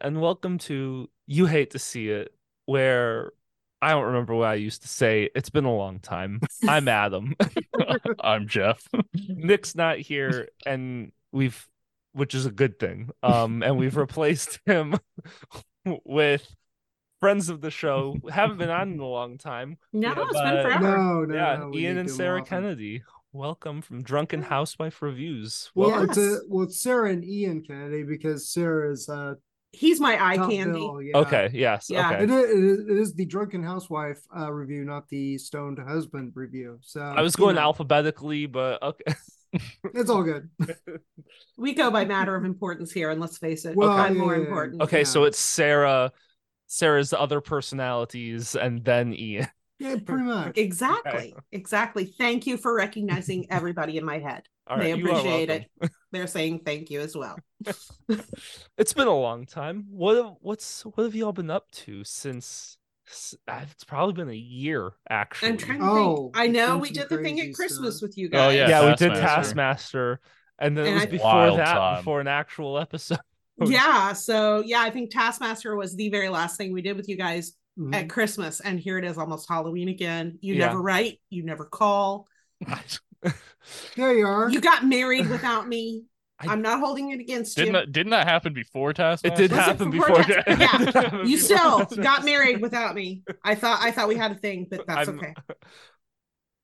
[0.00, 2.32] everyone, and welcome to You Hate to See It,
[2.66, 3.32] where
[3.82, 5.30] I don't remember what I used to say.
[5.34, 6.40] It's been a long time.
[6.68, 7.34] I'm Adam.
[8.20, 8.86] I'm Jeff.
[9.28, 11.66] Nick's not here, and we've,
[12.12, 13.10] which is a good thing.
[13.22, 14.96] Um, and we've replaced him
[16.04, 16.46] with
[17.20, 18.16] friends of the show.
[18.30, 19.78] Haven't been on in a long time.
[19.92, 20.96] No, Yeah, it's but- been forever.
[20.98, 22.42] No, no, yeah, no, Ian and Sarah.
[22.42, 23.02] Kennedy.
[23.32, 25.70] Welcome from Drunken Housewife Reviews.
[25.76, 26.08] Well, Welcome.
[26.10, 29.34] it's a well, it's Sarah and Ian Kennedy because Sarah is uh
[29.72, 30.80] He's my eye top candy.
[30.80, 31.16] bill, yeah.
[31.18, 32.10] Okay, yes, Yeah.
[32.10, 32.24] okay.
[32.24, 36.32] It is, it is it is the drunken housewife uh, review, not the stoned husband
[36.34, 36.78] review.
[36.82, 39.14] So I was you going know, alphabetically, but okay.
[39.94, 40.48] It's all good.
[41.56, 44.32] We go by matter of importance here, and let's face it, Well, I'm yeah, more
[44.34, 44.46] yeah, yeah.
[44.46, 44.82] important.
[44.82, 46.10] Okay, so it's Sarah,
[46.68, 49.48] Sarah's other personalities, and then Ian.
[49.80, 50.56] Yeah, pretty much.
[50.58, 52.04] Exactly, exactly.
[52.04, 54.42] Thank you for recognizing everybody in my head.
[54.68, 55.70] All they right, appreciate it.
[56.12, 57.36] They're saying thank you as well.
[58.78, 59.86] It's been a long time.
[59.90, 62.76] What what's what have you all been up to since?
[63.48, 65.48] uh, It's probably been a year, actually.
[65.50, 66.38] I'm trying to Oh, think.
[66.38, 68.08] I know we did the thing at Christmas stuff.
[68.08, 68.40] with you guys.
[68.40, 68.56] Oh, guys.
[68.56, 68.68] yeah.
[68.68, 69.20] yeah, we did Taskmaster.
[69.26, 70.20] Taskmaster,
[70.60, 71.96] and then it was I- before that, time.
[71.98, 73.18] before an actual episode.
[73.64, 77.16] Yeah, so yeah, I think Taskmaster was the very last thing we did with you
[77.16, 77.94] guys Mhm.
[77.94, 80.38] at Christmas, and here it is, almost Halloween again.
[80.42, 80.66] You Yeah.
[80.66, 82.28] never write, you never call.
[83.94, 84.48] There you are.
[84.50, 86.04] You got married without me.
[86.40, 87.80] I- I'm not holding it against Didn't you.
[87.80, 90.22] that, didn't that happen before It did Was it happen before before.
[90.24, 90.66] Task- it Yeah.
[90.66, 92.02] happen you before still Taskmaster.
[92.02, 93.22] got married without me.
[93.44, 95.34] I thought I thought we had a thing, but that's I'm- okay.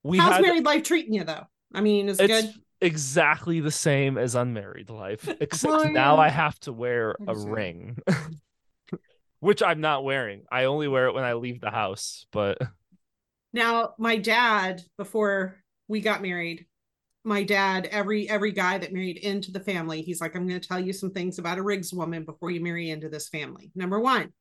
[0.03, 1.45] We How's had married life treating you though?
[1.75, 2.55] I mean, is it it's good?
[2.81, 6.17] exactly the same as unmarried life, except Well, now.
[6.19, 7.99] I have to wear a ring,
[9.41, 10.45] which I'm not wearing.
[10.51, 12.27] I only wear it when I leave the house.
[12.33, 12.59] But
[13.53, 15.57] Now, my dad, before
[15.89, 16.67] we got married,
[17.25, 20.79] my dad, every every guy that married into the family, he's like, I'm gonna tell
[20.81, 23.71] you some things about a Riggs woman before you marry into this family.
[23.75, 24.33] Number one,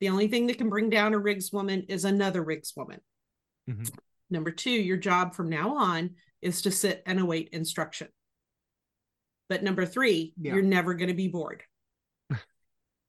[0.00, 3.00] the only thing that can bring down a Riggs woman is another Riggs woman.
[3.68, 3.90] Mhm.
[4.30, 8.08] Number two, your job from now on is to sit and await instruction.
[9.48, 10.54] But number three, Yeah.
[10.54, 11.62] you're never going to be bored.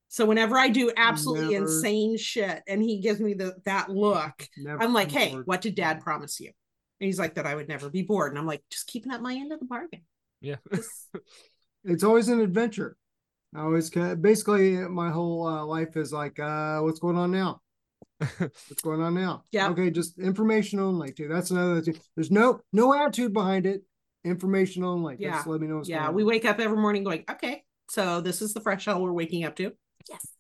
[0.10, 1.66] So whenever I do absolutely Never.
[1.66, 4.48] insane shit and he gives me the that look,
[4.80, 5.48] I'm like, hey, bored.
[5.48, 6.52] what did dad promise you?
[7.00, 8.32] And he's like, that I would never be bored.
[8.32, 10.02] And I'm like, just keeping up my end of the bargain.
[10.42, 10.56] yeah,
[11.84, 12.98] It's always an adventure.
[13.56, 17.62] I always basically my whole uh, life is like, uh, what's going on now?
[18.40, 19.44] What's going on now?
[19.52, 19.70] Yeah.
[19.70, 21.28] Okay, just information only too.
[21.28, 22.00] That's another thing.
[22.16, 23.84] There's no no attitude behind it.
[24.24, 25.18] Information only.
[25.20, 25.34] Yeah.
[25.34, 28.42] Just let me know what's yeah, we wake up every morning going, okay, so this
[28.42, 29.72] is the fresh hell we're waking up to.
[30.10, 30.28] Yes.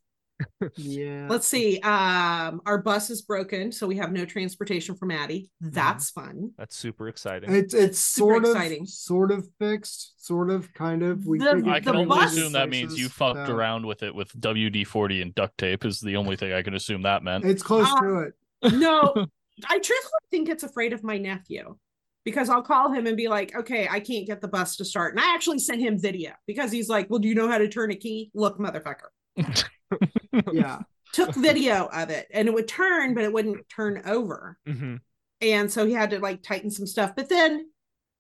[0.76, 1.26] Yeah.
[1.30, 1.80] Let's see.
[1.80, 5.50] Um, our bus is broken, so we have no transportation for Maddie.
[5.64, 5.74] Mm-hmm.
[5.74, 6.52] That's fun.
[6.60, 7.52] that's super exciting.
[7.56, 8.86] It's it's Super sort of exciting.
[8.86, 11.26] sort of fixed, sort of kind of.
[11.26, 14.32] We The- I can only assume that means you fucked so around with it with
[14.40, 17.44] WD 40 and duct tape, is the only thing I can assume that meant.
[17.44, 18.74] It's close Uh, to it.
[18.74, 19.14] No,
[19.68, 21.78] I truthfully think it's afraid of my nephew
[22.26, 25.16] because I'll call him and be like, okay, I can't get the bus to start.
[25.16, 27.68] And I actually sent him video because he's like, well, do you know how to
[27.68, 28.30] turn a key?
[28.36, 29.10] Look, motherfucker.
[30.52, 30.80] Yeah.
[31.14, 34.58] Took video of it and it would turn, but it wouldn't turn over.
[34.68, 35.00] Mhm.
[35.42, 37.14] And so he had to like tighten some stuff.
[37.16, 37.70] But then,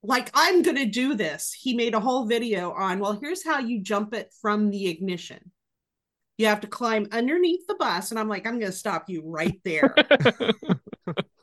[0.04, 1.52] like, I'm going to do this.
[1.54, 5.52] He made a whole video on, well, here's how you jump it from the ignition.
[6.38, 8.12] You have to climb underneath the bus.
[8.12, 9.94] And I'm like, I'm going to stop you right there.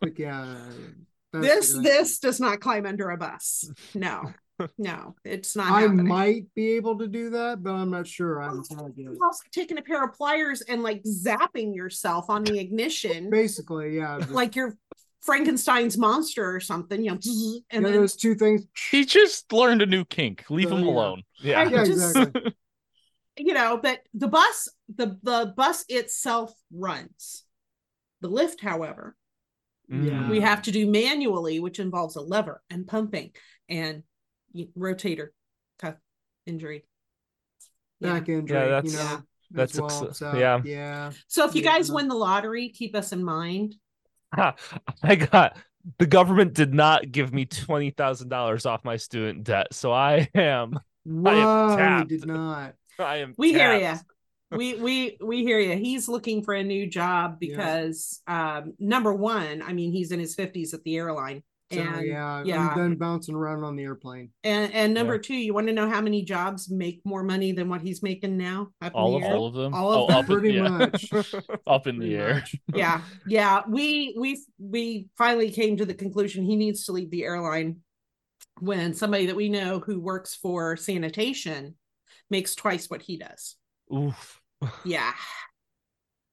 [0.03, 0.57] Like yeah.
[1.33, 3.71] that's this the- this does not climb under a bus.
[3.95, 4.33] No,
[4.79, 5.71] no, it's not.
[5.73, 6.07] I happening.
[6.07, 8.41] might be able to do that, but I'm not sure.
[8.41, 8.93] I'm not tried.
[8.97, 13.97] It's also taking a pair of pliers and like zapping yourself on the ignition, Basically,
[13.97, 14.19] yeah.
[14.21, 14.77] just- like you're
[15.23, 17.03] Frankenstein's monster or something.
[17.03, 17.19] You know,
[17.71, 18.67] and yeah, then those two things.
[18.91, 20.45] he just learned a new kink.
[20.51, 20.91] Leave him yeah.
[20.91, 21.23] alone.
[21.39, 21.69] yeah.
[21.69, 22.55] Yeah, just- exactly.
[23.39, 27.45] you know, but the bus, the the bus itself runs.
[28.21, 29.17] The lift, however,
[29.93, 30.31] Mm.
[30.31, 33.33] we have to do manually, which involves a lever and pumping
[33.69, 34.03] and y-
[34.79, 35.29] rotator
[35.79, 35.95] cuff
[36.47, 36.85] injury.
[38.01, 38.15] Yeah.
[38.19, 38.57] back injury.
[38.59, 40.09] Yeah, you that's- know, that's as well.
[40.09, 40.61] ex- so, yeah.
[40.65, 41.13] yeah.
[41.29, 41.73] So if you Yeah.
[41.77, 43.77] guys win the lottery, keep us in mind.
[44.35, 44.55] Ha,
[45.03, 45.57] I got
[45.99, 50.29] the government did not give me twenty thousand dollars off my student debt, so I
[50.35, 52.09] am Whoa, he tapped.
[52.09, 52.75] did not.
[52.99, 53.35] I am.
[53.37, 53.95] We hear you.
[54.51, 55.77] We we we hear you.
[55.77, 57.57] He's looking for a new job Yeah.
[57.57, 61.43] because um number one, I mean he's in his 50s at the airline.
[61.73, 62.69] So And yeah, yeah.
[62.69, 64.31] I'm done bouncing around on the airplane.
[64.45, 65.21] and and number Yeah.
[65.23, 68.37] two, you want to know how many jobs make more money than what he's making
[68.37, 68.69] now?
[68.83, 69.35] Up in All the of air?
[69.37, 69.75] All of them?
[69.75, 70.17] All of oh, them.
[70.17, 71.11] up in, Pretty yeah, much.
[71.67, 72.45] up in the air.
[72.75, 77.25] yeah yeah we we we finally came to the conclusion he needs to leave the
[77.25, 77.77] airline
[78.61, 81.75] when somebody that we know who works for sanitation
[82.31, 83.57] makes twice what he does
[83.93, 84.41] Oof.
[84.85, 85.13] yeah.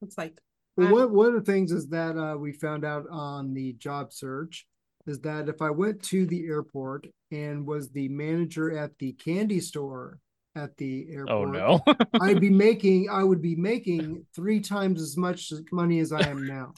[0.02, 0.38] It's like
[0.76, 3.72] Well, I'm- one, one of the things is that uh, we found out on the
[3.74, 4.66] job search
[5.06, 9.60] is that if I went to the airport and was the manager at the candy
[9.60, 10.18] store
[10.54, 11.44] at the oh, airport, Oh
[11.86, 11.94] no.
[12.20, 16.46] I'd be making I would be making three times as much money as I am
[16.46, 16.74] now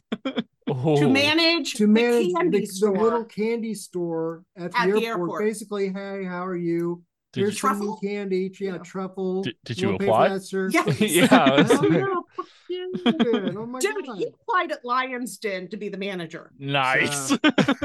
[0.67, 0.97] Oh.
[0.99, 5.06] to manage to manage the candy the, the little candy store at the, At the
[5.06, 5.06] airport.
[5.06, 5.43] airport.
[5.43, 7.03] Basically, hey, how are you?
[7.35, 8.00] Did Here's you, some new Truffle?
[8.03, 8.53] candy.
[8.61, 8.79] Yeah, Yeah.
[8.79, 9.43] truffle.
[9.43, 10.29] Did- did you wanna pay apply?
[10.31, 10.71] that, sir?
[10.73, 11.00] Yes.
[11.00, 12.44] Yeah, Oh, it's- yeah, fuck yeah,
[12.75, 13.56] dude.
[13.56, 14.17] Oh my Dude, god.
[14.19, 17.37] he applied at Lion's Den to be the manager nice.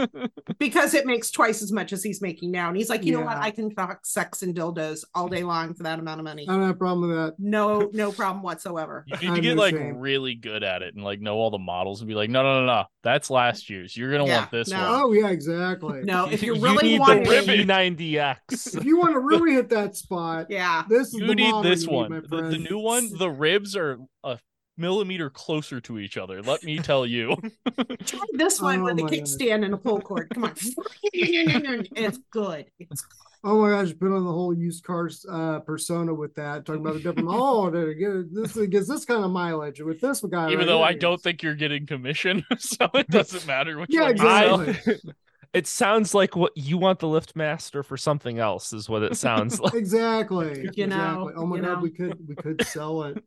[0.59, 2.67] because it makes twice as much as he's making now.
[2.69, 3.37] And he's like, you know what?
[3.37, 6.45] I can talk sex and dildos all day long for that amount of money.
[6.47, 7.35] I don't have a problem with that.
[7.39, 9.05] No, no problem whatsoever.
[9.21, 9.97] You need to get like shame.
[9.97, 12.59] really good at it and like know all the models and be like, no, no,
[12.61, 13.95] no, no, that's last year's.
[13.95, 14.77] You're gonna Yeah, want this no.
[14.77, 15.01] one.
[15.01, 16.01] Oh yeah, exactly.
[16.03, 17.67] No, if you're you really need wanting, the ribbon.
[17.67, 18.77] P90X.
[18.77, 21.63] If you want to really hit that spot, yeah, this is You the need model
[21.63, 22.09] this you need, one.
[22.11, 24.37] my the, the new one, the ribs are a
[24.79, 26.41] millimeter closer to each other.
[26.41, 27.35] Let me tell you.
[28.05, 30.29] try this one Oh with a kickstand and a pull cord.
[30.33, 30.53] Come on,
[31.13, 32.65] it's good.
[32.79, 33.05] It's
[33.41, 36.95] Oh my gosh, put on the whole used cars uh, persona with that, talking about
[36.95, 37.29] the different.
[37.31, 40.47] oh, to get this gets this kind of mileage with this guy.
[40.47, 44.11] Even right though I don't think you're getting commission, so it doesn't matter which Yeah,
[44.11, 44.61] one you sell.
[44.61, 45.13] exactly.
[45.51, 49.15] It sounds like what you want the lift master for something else is what it
[49.15, 49.73] sounds like.
[49.73, 50.69] exactly.
[50.75, 51.33] You know, exactly.
[51.37, 51.79] Oh my you god, know.
[51.79, 53.23] we could we could sell it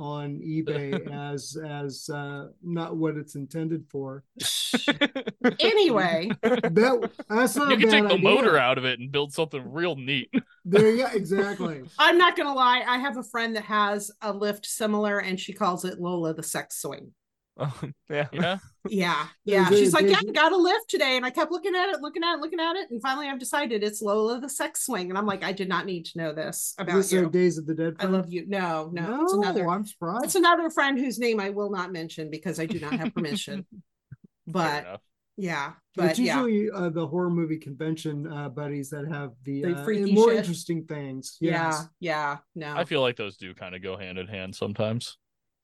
[0.00, 4.24] on eBay as as uh, not what it's intended for.
[5.60, 6.30] anyway.
[6.42, 8.30] That that's not You a can bad take the idea.
[8.30, 10.32] motor out of it and build something real neat.
[10.64, 11.82] There, yeah, exactly.
[11.98, 12.82] I'm not gonna lie.
[12.86, 16.42] I have a friend that has a lift similar, and she calls it Lola the
[16.42, 17.12] sex swing.
[18.10, 18.26] Yeah.
[18.32, 18.58] Yeah.
[18.88, 19.68] Yeah, yeah.
[19.68, 22.00] a- She's like, yeah, I got a lift today, and I kept looking at it,
[22.00, 25.10] looking at it, looking at it, and finally I've decided it's Lola the sex swing,
[25.10, 27.28] and I'm like, I did not need to know this about this you.
[27.28, 27.96] Days of the Dead?
[28.00, 28.46] I love you.
[28.48, 29.68] No, no, No, it's another.
[29.68, 30.24] I'm surprised.
[30.24, 33.66] It's another friend whose name I will not mention because I do not have permission.
[34.46, 35.00] But
[35.36, 39.62] yeah, but it's yeah, usually uh, the horror movie convention uh, buddies that have the,
[39.62, 40.38] The uh, freaky more shit.
[40.38, 41.36] interesting things.
[41.40, 42.38] yeah, yeah.
[42.56, 45.16] No, I feel like those do kind of go hand in hand sometimes.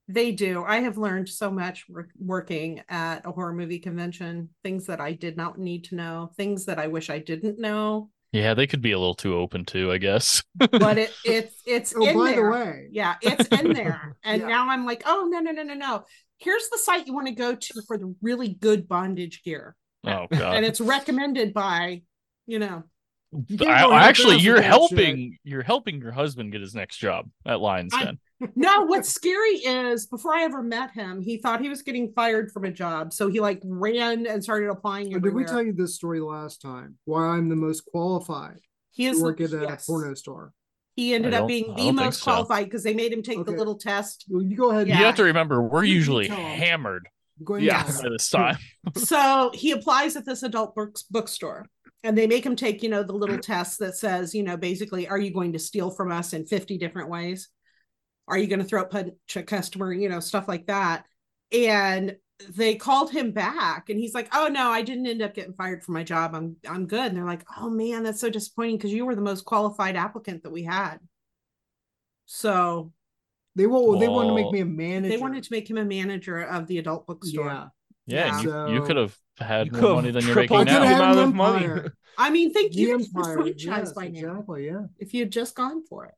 [0.09, 0.63] They do.
[0.65, 5.11] I have learned so much wor- working at a horror movie convention, things that I
[5.13, 8.09] did not need to know, things that I wish I didn't know.
[8.31, 10.43] Yeah, they could be a little too open too, I guess.
[10.55, 12.45] But it it's it's Oh, in by there.
[12.45, 14.15] the way, Yeah, it's in there.
[14.23, 14.47] And Yeah.
[14.47, 16.03] now I'm like, oh no, no, no, no, no.
[16.37, 19.75] Here's the site you want to go to for the really good bondage gear.
[20.05, 20.55] Oh god.
[20.55, 22.03] And it's recommended by,
[22.45, 22.83] you know,
[23.47, 25.37] you I, actually, you're with that helping.
[25.43, 28.19] You're helping your husband get his next job at Lions I- Den.
[28.55, 32.51] No, what's scary is before I ever met him, he thought he was getting fired
[32.51, 33.13] from a job.
[33.13, 35.17] So he like ran and started applying shit.
[35.17, 36.97] Oh, Did we tell you this story last time?
[37.05, 38.59] Why I'm the most qualified
[38.91, 39.85] he to is work at a yes.
[39.85, 40.53] porno store?
[40.95, 42.31] He ended up being the most so.
[42.31, 44.25] qualified because they made him take the little test.
[44.29, 44.87] Well, you go ahead.
[44.87, 44.99] Yeah.
[44.99, 47.07] You have to remember, we're You- you usually hammered
[47.59, 47.85] Yeah.
[47.85, 48.11] and tell by 'em.
[48.13, 48.57] this time.
[48.95, 51.65] so he applies at this adult books bookstore
[52.03, 55.07] and they make him take you know the little test that says you know basically
[55.07, 57.49] are you going to steal from us in 50 different ways
[58.27, 61.05] are you going to throw up punch a customer you know stuff like that
[61.51, 62.15] and
[62.55, 65.83] they called him back and he's like oh no i didn't end up getting fired
[65.83, 68.91] from my job i'm i'm good and they're like oh man that's so disappointing because
[68.93, 70.97] you were the most qualified applicant that we had
[72.25, 72.91] so
[73.55, 73.97] They will.
[73.97, 75.09] They wanted to make me a manager.
[75.09, 77.67] they wanted to make him a manager of the adult bookstore Yeah.
[78.09, 80.79] Yeah, and you, you could have had more money than you're making I could the
[80.79, 80.85] now.
[80.85, 81.89] have amount of money.
[82.17, 83.33] I mean, think The you could the empire.
[83.35, 84.65] franchise Yes, by now exactly.
[84.67, 84.81] Yeah.
[84.97, 86.13] if you had just gone for it.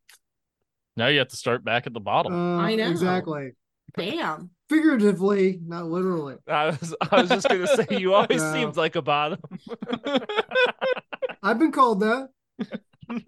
[1.00, 2.34] Now you have to start back at the bottom.
[2.34, 2.90] Uh, I know.
[2.90, 3.54] Exactly.
[3.96, 4.50] Bam.
[4.68, 6.36] Figuratively, not literally.
[6.46, 8.54] I was I was just gonna say you always No.
[8.54, 9.40] seemed like a bottom.
[11.42, 12.30] I've been called that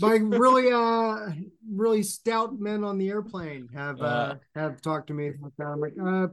[0.00, 1.30] by really uh
[1.74, 4.34] really stout men on the airplane have uh, Uh.
[4.54, 5.66] have talked to me like that.
[5.66, 6.28] I'm like, uh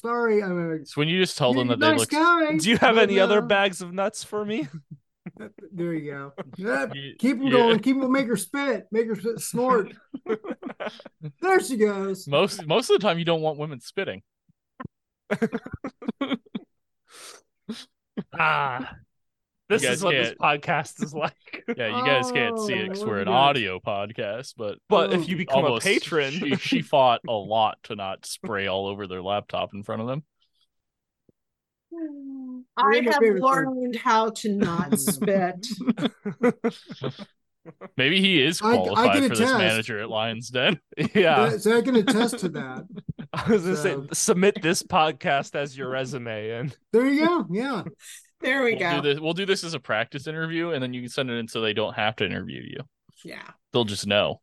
[0.00, 2.56] sorry, I'm a so when you just told them that a they nice look, guy.
[2.56, 4.68] Do you have but, any other uh, bags of nuts for me?
[5.72, 6.32] There you go.
[6.56, 6.86] Yeah,
[7.18, 7.52] keep them yeah.
[7.52, 7.78] going.
[7.80, 8.12] Keep them.
[8.12, 8.86] Make her spit.
[8.90, 9.92] Make her spit, snort.
[11.40, 12.26] There she goes.
[12.26, 14.22] most most of the time you don't want women spitting.
[18.38, 18.96] Ah,
[19.68, 21.64] this is what this can't- podcast is like.
[21.76, 25.10] Yeah, you guys can't see it Oh, because we're an you audio podcast, but But
[25.10, 28.66] Oh, if you become almost a patron, she, she fought a lot to not spray
[28.66, 30.24] all over their laptop in front of them.
[32.76, 33.68] I have favorite part.
[33.68, 35.66] learned how to not spit.
[37.96, 40.80] Maybe he is I- I qualified can for this manager at Lions Den.
[41.14, 42.84] yeah, So I can attest to that.
[43.32, 47.46] I was gonna So- say submit this podcast as your resume, and There you go.
[47.50, 47.82] Yeah.
[48.40, 49.00] There we We'll go.
[49.00, 49.20] do this.
[49.20, 51.60] We'll do this as a practice interview, and then you can send it in so
[51.60, 52.80] they don't have to interview you.
[53.24, 53.42] Yeah.
[53.72, 54.40] They'll just know.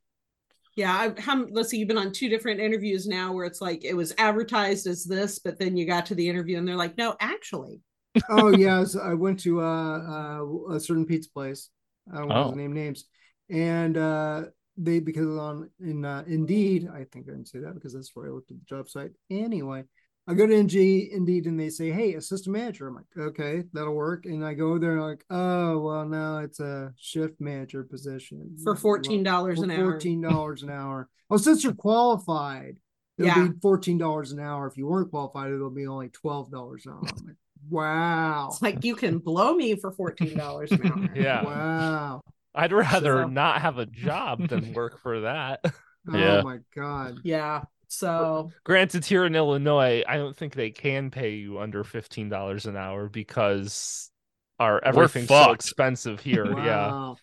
[0.79, 1.77] Yeah, I, how, let's see.
[1.77, 5.37] You've been on two different interviews now, where it's like it was advertised as this,
[5.37, 7.81] but then you got to the interview and they're like, "No, actually."
[8.29, 9.99] oh yes, I went to uh,
[10.39, 11.69] uh, a certain pizza place.
[12.13, 12.51] I don't want Oh.
[12.51, 13.05] to name names,
[13.49, 14.43] and uh,
[14.77, 18.27] they because on in uh, Indeed, I think I didn't say that because that's where
[18.27, 19.11] I looked at the job site.
[19.29, 19.83] Anyway,
[20.29, 23.95] I go to NG Indeed and they say, "Hey, assistant manager." I'm like, "Okay, that'll
[23.95, 28.55] work." And I go there and like, "Oh, well, no, it's a shift manager position
[28.63, 29.91] For fourteen dollars an hour.
[29.91, 31.09] Fourteen dollars an hour.
[31.31, 32.77] Oh, since you're qualified,
[33.17, 33.47] it'll Yeah.
[33.47, 34.67] be fourteen dollars an hour.
[34.67, 36.99] If you weren't qualified, it'll be only twelve dollars an hour.
[37.01, 37.35] I'm like,
[37.69, 41.09] wow, It's like you can blow me for fourteen dollars an hour.
[41.15, 41.43] Yeah.
[41.43, 42.21] wow.
[42.55, 45.61] I'd rather So- not have a job than work for that.
[46.11, 46.37] Oh yeah.
[46.39, 47.17] Oh my god.
[47.23, 47.63] Yeah.
[47.89, 52.67] So Granted, here in Illinois, I don't think they can pay you under fifteen dollars
[52.67, 54.11] an hour because
[54.59, 56.45] our everything's so expensive here.
[56.59, 57.15] Yeah.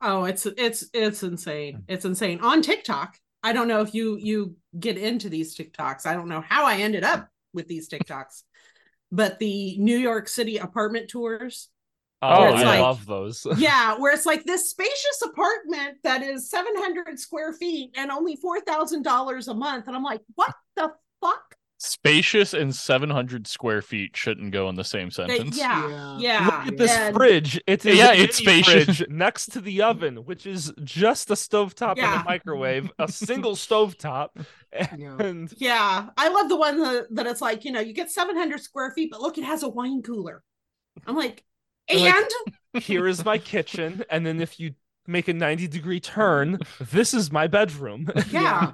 [0.00, 1.84] Oh, it's it's it's insane.
[1.86, 2.40] It's insane.
[2.40, 6.06] On TikTok, I don't know if you you get into these TikToks.
[6.06, 8.42] I don't know how I ended up with these TikToks,
[9.12, 11.68] but the New York City apartment tours.
[12.24, 13.46] Oh, oh I like- love those.
[13.58, 19.48] yeah, where it's like this spacious apartment that is 700 square feet and only $4,000
[19.48, 19.86] a month.
[19.86, 21.56] And I'm like, what the fuck?
[21.78, 25.58] Spacious and 700 square feet shouldn't go in the same They- sentence.
[25.58, 26.18] yeah, Yeah.
[26.18, 26.44] yeah.
[26.46, 27.60] Look at this and- fridge.
[27.66, 29.02] It is Yeah, a it's spacious.
[29.10, 32.12] next to the oven, which is just a stovetop Yeah.
[32.12, 34.28] and a microwave, a single stovetop.
[34.72, 35.16] Yeah.
[35.18, 38.60] And Yeah, I love the one that, that it's like, you know, you get 700
[38.60, 40.42] square feet, but look, it has a wine cooler.
[41.06, 41.44] I'm like, They're
[41.88, 42.00] and
[42.74, 44.04] like- here is my kitchen.
[44.10, 44.74] And then if you
[45.06, 48.08] make a 90 degree turn, this is my bedroom.
[48.30, 48.72] yeah,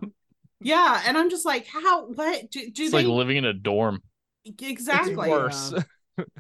[0.61, 1.03] yeah.
[1.07, 4.03] And I'm just like, how, what do, do It's they like living in a dorm.
[4.45, 5.29] exactly?
[5.29, 5.75] Worse.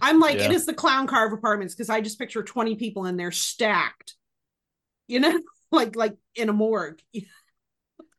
[0.01, 0.53] I'm like, it Yeah.
[0.53, 4.15] is the clown carve apartments because I just picture 20 people in there stacked,
[5.09, 5.41] you know,
[5.73, 7.01] like, like in a morgue.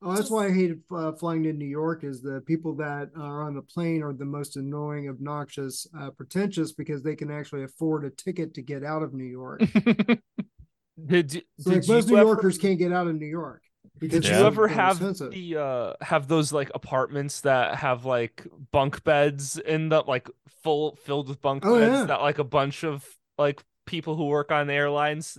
[0.03, 2.03] Oh, that's why I hated uh, flying to New York.
[2.03, 6.72] Is the people that are on the plane are the most annoying, obnoxious, uh, pretentious
[6.72, 9.62] because they can actually afford a ticket to get out of New York.
[11.05, 13.62] Did, So, like most New ever- Yorkers can't get out of New York.
[14.00, 15.31] Did you ever have expensive.
[15.31, 20.27] the uh have those like apartments that have like bunk beds in the like
[20.63, 22.03] full filled with bunk Oh, beds yeah.
[22.05, 23.05] that like a bunch of
[23.38, 25.38] like people who work on airlines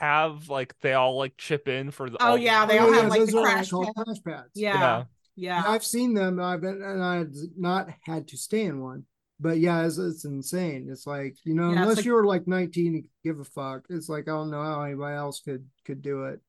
[0.00, 2.92] have like they all like chip in for the Oh, all- yeah, they oh, all
[2.92, 4.50] have, like, those the crash called crash pads.
[4.54, 5.04] Yeah.
[5.36, 5.62] Yeah.
[5.66, 6.40] I've seen them.
[6.40, 9.04] I've been, and I've not had to stay in one.
[9.38, 10.88] But yeah, it's, it's insane.
[10.90, 14.08] It's like you know, Yeah, unless like- you're like 19 and give a fuck, it's
[14.08, 16.40] like I don't know how anybody else could could do it.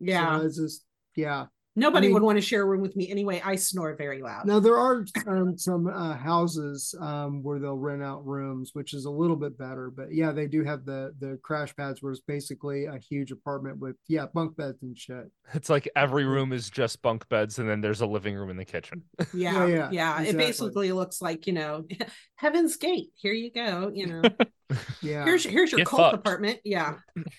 [0.00, 0.38] Yeah.
[0.40, 0.84] so it's just
[1.14, 1.46] yeah.
[1.76, 3.42] Nobody I mean- would want to share a room with me anyway.
[3.44, 4.46] I snore very loud.
[4.46, 9.06] Now there are um, some uh, houses um, where they'll rent out rooms, which is
[9.06, 9.90] a little bit better.
[9.90, 13.78] But yeah, they do have the the crash pads, where it's basically a huge apartment
[13.78, 15.30] with yeah bunk beds and shit.
[15.52, 18.56] It's like every room is just bunk beds and then there's a living room in
[18.56, 19.02] the kitchen.
[19.34, 21.84] Yeah, Yeah, yeah, yeah, It basically looks like you know,
[22.36, 23.08] Heaven's Gate.
[23.16, 23.90] Here you go.
[23.92, 24.22] You know,
[25.02, 26.14] Yeah, here's here's your Get cult fucked.
[26.14, 26.60] apartment.
[26.64, 26.94] Yeah,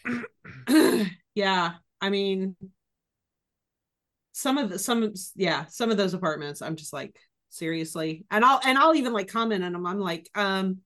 [1.35, 1.73] yeah.
[2.01, 2.55] I mean,
[4.35, 6.61] some of the some yeah some of those apartments.
[6.61, 7.17] I'm just like
[7.49, 9.87] seriously, and I'll and I'll even like comment on them.
[9.87, 10.79] I'm like, um,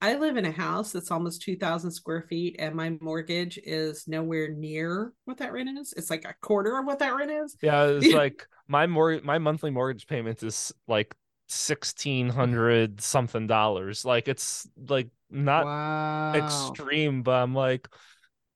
[0.00, 4.06] I live in a house that's almost two thousand square feet, and my mortgage is
[4.06, 5.92] nowhere near what that rent is.
[5.96, 7.56] It's like a quarter of what that rent is.
[7.60, 11.16] Yeah, it's like my mor my monthly mortgage payment is like
[11.48, 14.04] sixteen hundred something dollars.
[14.04, 16.32] Like it's like not wow.
[16.36, 17.88] extreme, but I'm like,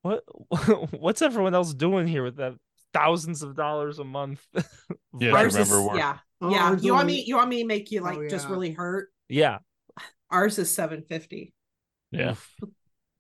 [0.03, 0.23] what
[0.93, 2.55] what's everyone else doing here with that
[2.95, 4.45] thousands of dollars a month?
[5.19, 6.77] Yeah, versus- is- remember yeah, Oh, yeah.
[6.81, 7.25] You want me?
[7.27, 9.09] You want me to make you like Oh, just really hurt?
[9.29, 9.59] yeah.
[10.31, 11.53] Ours is seven fifty.
[12.13, 12.35] Yeah.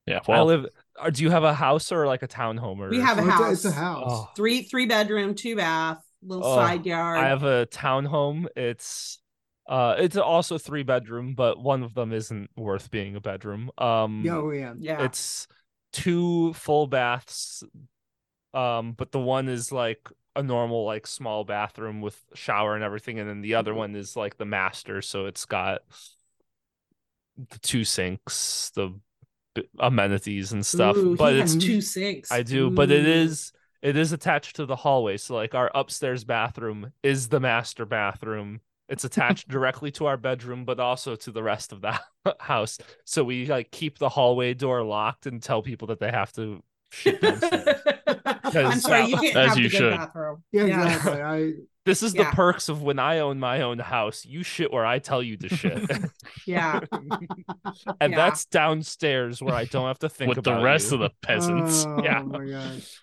[0.06, 0.20] Yeah.
[0.28, 0.66] Well, I live.
[1.02, 2.78] Or do you have a house or like a townhome?
[2.78, 3.50] Or We have a Oh, it's, a, house.
[3.52, 4.04] it's Three house.
[4.06, 7.18] Oh, Three three bedroom, two bath, little Oh, side yard.
[7.18, 8.46] I have a townhome.
[8.56, 9.18] It's
[9.68, 13.70] uh, it's also three bedroom, but one of them isn't worth being a bedroom.
[13.76, 14.74] Um, Yeah, oh, yeah.
[14.78, 15.02] yeah.
[15.04, 15.46] it's
[15.92, 17.62] two full baths
[18.54, 23.18] um but the one is like a normal like small bathroom with shower and everything
[23.18, 25.80] and then the other one is like the master so it's got
[27.50, 28.92] the two sinks the
[29.80, 32.30] amenities and stuff Ooh, but it's two sinks.
[32.30, 33.52] i do but it is
[33.82, 38.60] it is attached to the hallway so like our upstairs bathroom is the master bathroom.
[38.88, 41.98] It's attached directly to our bedroom but also to the rest of the
[42.40, 42.78] house.
[43.04, 46.62] So we like keep the hallway door locked and tell people that they have to
[46.90, 49.96] shit downstairs I'm sorry, you can't As have you the good should.
[49.96, 50.42] bathroom.
[50.52, 51.22] Yeah, exactly.
[51.22, 51.52] I
[51.84, 52.24] this is Yeah.
[52.30, 55.36] the perks of when i own my own house you shit where i tell you
[55.38, 55.88] to shit
[56.46, 56.80] Yeah.
[58.00, 58.16] and Yeah.
[58.16, 60.96] that's downstairs where i don't have to think with about the rest you.
[60.96, 61.84] of the peasants.
[61.86, 62.22] Oh, Yeah.
[62.22, 63.00] my gosh.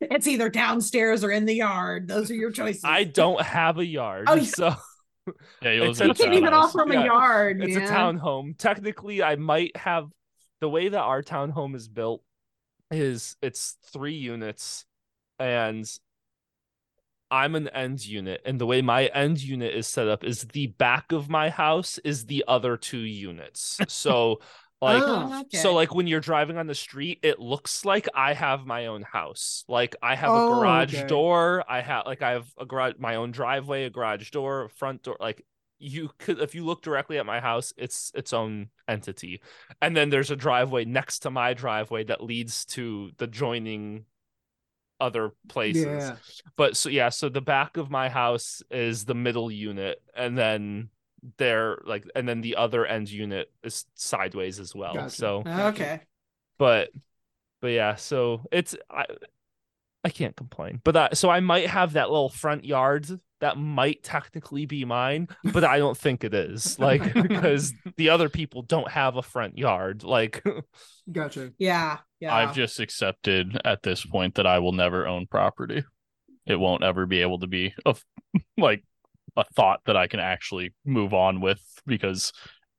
[0.00, 2.06] It's either downstairs or in the yard.
[2.08, 2.82] Those are your choices.
[2.84, 4.42] I don't have a yard, Oh, yeah.
[4.44, 4.74] so
[5.62, 6.74] Yeah, you It's live in you a a can't even townhouse.
[6.74, 7.00] offer them Yeah.
[7.02, 7.62] a yard.
[7.62, 7.84] it's man.
[7.84, 8.56] a townhome.
[8.58, 10.08] Technically, I might have
[10.60, 12.22] the way that our townhome is built
[12.90, 14.86] is it's three units,
[15.38, 15.86] and
[17.30, 20.68] I'm an end unit, and the way my end unit is set up is the
[20.68, 23.82] back of my house is the other two units.
[23.88, 24.40] So,
[24.80, 25.40] like, oh, oh.
[25.40, 25.58] Okay.
[25.58, 29.02] so like when you're driving on the street, it looks like I have my own
[29.02, 29.64] house.
[29.68, 31.04] Like I have a Oh, garage okay.
[31.04, 31.64] door.
[31.68, 35.02] I have like I have a garage, my own driveway, a garage door, a front
[35.02, 35.16] door.
[35.18, 35.44] Like
[35.84, 39.40] you could, if you look directly at my house, it's its own entity.
[39.82, 44.06] And then there's a driveway next to my driveway that leads to the joining
[45.00, 45.84] other places.
[45.84, 46.16] Yeah.
[46.56, 50.88] But so yeah, so the back of my house is the middle unit, and then
[51.38, 54.94] there like and then the other end unit is sideways as well.
[54.94, 55.10] Gotcha.
[55.10, 56.00] So uh, okay.
[56.58, 56.90] but
[57.60, 59.04] but yeah, so it's I
[60.04, 60.80] I can't complain.
[60.84, 63.08] But that so I might have that little front yard
[63.40, 66.78] that might technically be mine, but I don't think it is.
[66.84, 70.04] Like because the other people don't have a front yard.
[70.04, 70.42] Like
[71.12, 71.52] Gotcha.
[71.58, 71.98] Yeah.
[72.20, 72.34] Yeah.
[72.34, 75.82] I've just accepted at this point that I will never own property.
[76.46, 77.96] It won't ever be able to be a
[78.58, 78.84] like
[79.36, 82.32] a thought that I can actually move on with because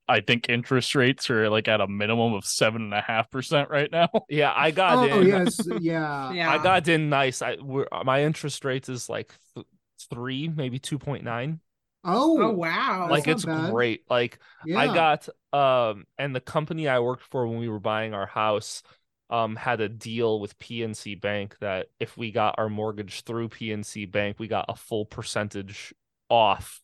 [0.08, 3.70] I think interest rates are like at a minimum of seven and a half percent
[3.70, 4.10] right now.
[4.30, 5.28] yeah, I got Oh in.
[5.28, 6.32] yes, yeah.
[6.34, 6.50] yeah.
[6.50, 7.42] I got in nice.
[7.42, 9.66] I we're, my interest rate is like th-
[10.12, 11.60] three, maybe two point nine.
[12.04, 13.10] Oh, Oh wow.
[13.10, 13.72] Like it's bad.
[13.72, 14.04] great.
[14.10, 14.78] Like yeah.
[14.80, 18.84] I got um and the company I worked for when we were buying our house
[19.30, 24.06] um had a deal with PNC Bank that if we got our mortgage through PNC
[24.06, 25.94] Bank, we got a full percentage
[26.30, 26.82] off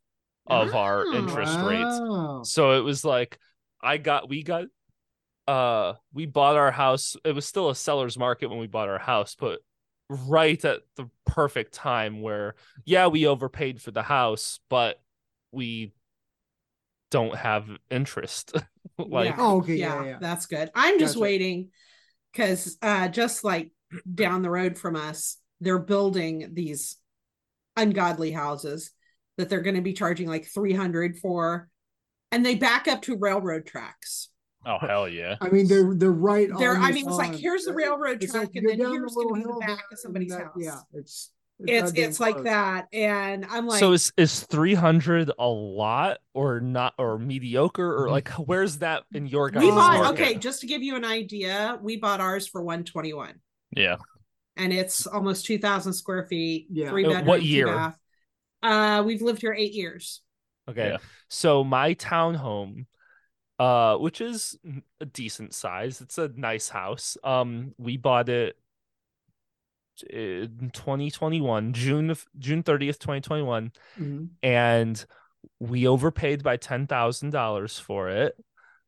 [0.47, 1.17] of our Oh.
[1.17, 2.01] interest rates.
[2.43, 3.37] So it was like
[3.81, 4.65] I got we got
[5.47, 7.15] uh we bought our house.
[7.23, 9.59] It was still a seller's market when we bought our house, but
[10.09, 15.01] right at the perfect time where yeah, we overpaid for the house, but
[15.51, 15.93] we
[17.09, 18.53] don't have interest.
[18.97, 19.35] like Yeah.
[19.37, 20.17] Oh, okay, yeah, yeah.
[20.19, 20.69] That's good.
[20.75, 21.21] I'm just Gotcha.
[21.21, 21.69] waiting
[22.31, 23.71] because uh just like
[24.13, 26.97] down the road from us, they're building these
[27.77, 28.91] ungodly houses
[29.41, 31.67] that they're going to be charging like 300 for
[32.31, 34.29] and they back up to railroad tracks.
[34.65, 35.35] Oh hell yeah.
[35.41, 36.47] I mean, they're they're right.
[36.57, 39.23] They're I mean it's like here's the railroad It's track like and then here's the
[39.23, 40.53] going to be the back of somebody's and house.
[40.55, 41.31] Yeah, it's
[41.67, 46.59] It's goddamn it's like that and I'm like so is is 300 a lot or
[46.59, 50.21] not or mediocre or like where's that in your guys' we bought market?
[50.21, 53.35] okay, just to give you an idea, we bought ours for 121.
[53.75, 53.97] Yeah.
[54.57, 56.89] and it's almost 2000 square feet Yeah.
[56.89, 57.95] three Uh, bedroom what two year?
[58.61, 58.99] Bath.
[59.01, 60.21] uh we've lived here eight years
[60.69, 60.89] Okay.
[60.91, 60.97] Yeah.
[61.27, 62.85] So my townhome,
[63.59, 64.57] uh, which is
[65.01, 67.17] a decent size, it's a nice house.
[67.23, 68.55] Um, we bought it
[70.09, 74.29] in 2021, June of June 30th, 2021, Mhm.
[74.41, 75.05] and
[75.59, 78.35] we overpaid by ten thousand dollars for it.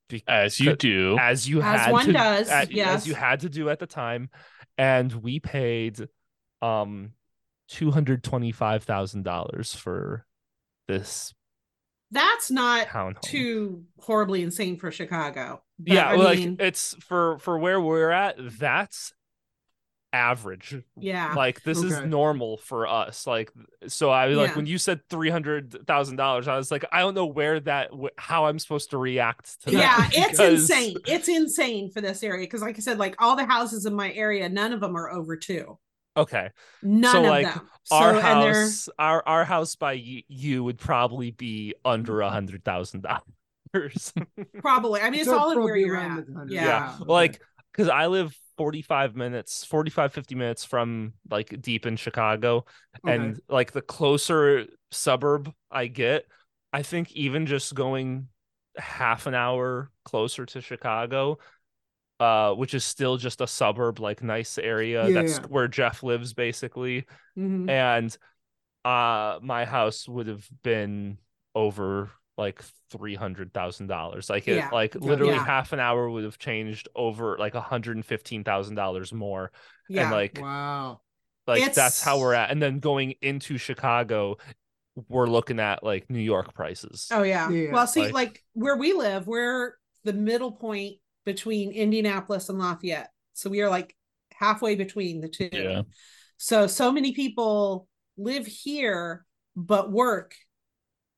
[0.09, 1.17] be- As you do.
[1.19, 3.88] as you As had one to, does, at- as you had to do at the
[3.88, 4.29] time,
[4.77, 6.07] and we paid
[6.62, 7.13] um
[7.67, 10.26] two hundred twenty five thousand dollars for
[10.88, 11.34] this
[12.12, 13.21] that's not townhome.
[13.21, 18.12] too horribly insane for chicago but, yeah, I like mean, it's for for where we're
[18.12, 18.36] at.
[18.60, 19.12] That's
[20.13, 20.76] average.
[20.95, 23.26] yeah Like this is normal for us.
[23.26, 23.52] Like
[23.88, 24.56] so, I like Yeah.
[24.56, 27.89] when you said three hundred thousand dollars, I was like, I don't know where that
[28.19, 30.12] how I'm supposed to react to that.
[30.13, 33.45] yeah, it's insane it's insane for this area because like i said like all the
[33.45, 35.78] houses in my area none of them are over two
[36.15, 36.49] Okay,
[36.82, 37.69] none So, of like, them.
[37.84, 42.21] so our and they're house, our our house by y- you would probably be under
[42.21, 42.34] a mm-hmm.
[42.34, 44.13] hundred thousand dollars.
[44.62, 45.02] probably.
[45.02, 46.26] I mean it's So all in where you're at.
[46.47, 47.12] yeah, yeah, okay.
[47.12, 52.65] like because I live 45 minutes, 45 50 minutes from like deep in Chicago.
[53.04, 53.15] Okay.
[53.15, 56.26] and like the closer suburb I get,
[56.71, 58.28] I think even just going
[58.78, 61.39] half an hour closer to Chicago,
[62.19, 65.08] uh, which is still just a suburb, like nice area.
[65.08, 65.45] Yeah, That's yeah.
[65.47, 67.06] where Jeff lives, basically.
[67.38, 67.69] Mhm.
[67.69, 68.17] And
[68.86, 71.17] uh, my house would have been
[71.56, 74.30] over like three hundred thousand dollars.
[74.30, 74.69] Like it, Yeah.
[74.71, 75.45] like literally Yeah.
[75.45, 79.52] half an hour would have changed over like a hundred and fifteen thousand dollars more.
[79.89, 81.02] yeah And like wow.
[81.45, 84.38] like that's how we're at and then going into chicago
[85.10, 87.49] we're looking at like new york prices Oh yeah.
[87.49, 87.71] Yeah.
[87.71, 89.73] Well, see, Like- like, where we live, we're
[90.04, 93.09] the middle point between Indianapolis and Lafayette.
[93.33, 93.95] So we are like
[94.33, 95.49] halfway between the two.
[95.51, 95.81] Yeah.
[96.38, 100.36] So so many people live here but work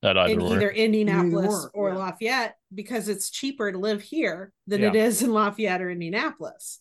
[0.01, 0.75] That in either either work.
[0.75, 1.95] Indianapolis work, or yeah.
[1.97, 4.89] Lafayette because it's cheaper to live here than Yeah.
[4.89, 6.79] it is in Lafayette or Indianapolis.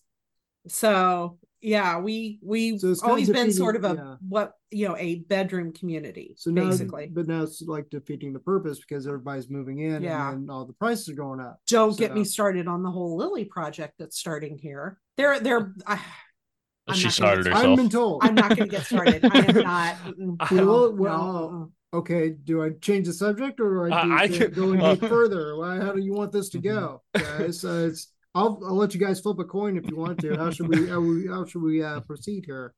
[0.68, 4.14] So yeah, we we've So it's kind of always been sort of a yeah.
[4.28, 6.34] what you know a bedroom community.
[6.36, 10.30] So now, basically, but now it's like defeating the purpose because everybody's moving in Yeah.
[10.32, 11.60] and all the prices are going up.
[11.66, 15.00] don't get me started on the whole Lilly project that's starting here.
[15.16, 15.72] They're they're.
[15.86, 16.00] I,
[16.86, 17.64] I'm she started herself.
[17.64, 18.22] I've been told.
[18.24, 19.24] I'm not going to get started.
[19.24, 19.96] I am not.
[20.50, 21.72] Well, no, well.
[21.94, 24.96] Okay, do I change the subject or do I, Uh, I go- go any uh,
[24.96, 25.56] further?
[25.56, 26.74] Why, how do you want this to Mm-hmm.
[26.76, 27.64] go, guys?
[27.64, 30.36] Uh, it's I'll I'll let you guys flip a coin if you want to.
[30.36, 32.74] How should we how, we, how should we uh, proceed here?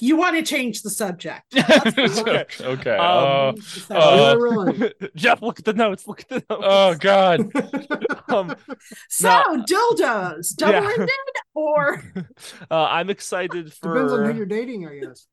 [0.00, 1.54] You want to change the subject?
[1.56, 2.44] okay.
[2.60, 2.96] okay.
[2.96, 3.90] uh, Um, Change uh, subject.
[3.90, 4.92] Yeah, really.
[5.14, 6.06] Jeff, look at the notes.
[6.08, 6.64] Look at the notes.
[6.66, 7.40] oh God.
[8.28, 8.56] um,
[9.08, 9.64] so no.
[9.64, 10.90] dildos, double Yeah.
[10.90, 11.08] ended
[11.54, 12.02] or
[12.70, 14.30] uh, I'm excited Depends on who for.
[14.32, 15.26] you're dating, I guess.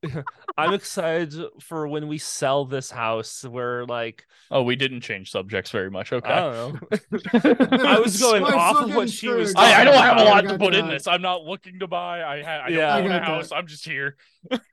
[0.57, 3.43] I'm excited for when we sell this house.
[3.43, 6.11] Where like Oh, we didn't change subjects very much.
[6.13, 6.29] Okay.
[6.29, 7.89] I don't know.
[7.89, 9.55] I was going Why off so of what she was.
[9.55, 11.07] I, I don't have a lot to put in this.
[11.07, 12.21] I'm not looking to buy.
[12.23, 12.95] I, ha- I don't Yeah.
[12.97, 13.25] own I a gotcha.
[13.25, 13.51] house.
[13.51, 14.17] I'm just here.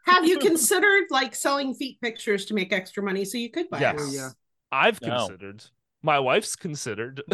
[0.07, 3.81] Have you considered like selling feet pictures to make extra money so you could buy
[3.81, 3.95] Yes.
[4.01, 4.15] a house?
[4.15, 4.29] yeah.
[4.71, 5.27] I've No.
[5.27, 5.65] considered.
[6.03, 7.23] My wife's considered.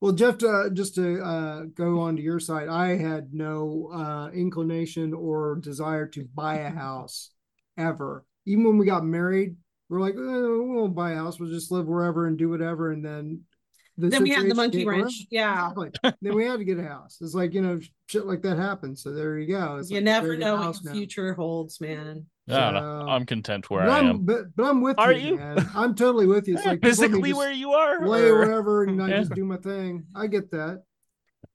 [0.00, 4.30] Well, Jeff, uh, just to uh, go on to your side, I had no uh,
[4.32, 7.30] inclination or desire to buy a house
[7.76, 8.24] ever.
[8.46, 9.56] Even when we got married,
[9.88, 11.40] we're like, eh, we won't buy a house.
[11.40, 12.92] We'll just live wherever and do whatever.
[12.92, 13.40] And then
[13.98, 15.02] the Then we had the monkey wrench.
[15.02, 15.12] around.
[15.30, 15.70] Yeah.
[15.72, 16.12] Exactly.
[16.22, 17.18] then we had to get a house.
[17.20, 19.02] It's like, you know, shit like that happens.
[19.02, 19.76] So there you go.
[19.76, 22.26] It's You like, never better get a know what house your future holds, man.
[22.48, 23.02] I don't know.
[23.04, 25.36] So- I'm content where I I'm, but, but I'm with Are you, you?
[25.36, 25.68] man.
[25.74, 26.56] I'm totally with you.
[26.56, 28.06] It's like Physically where you are.
[28.06, 29.18] lay or- wherever and I Yeah.
[29.18, 30.04] just do my thing.
[30.14, 30.82] I get that.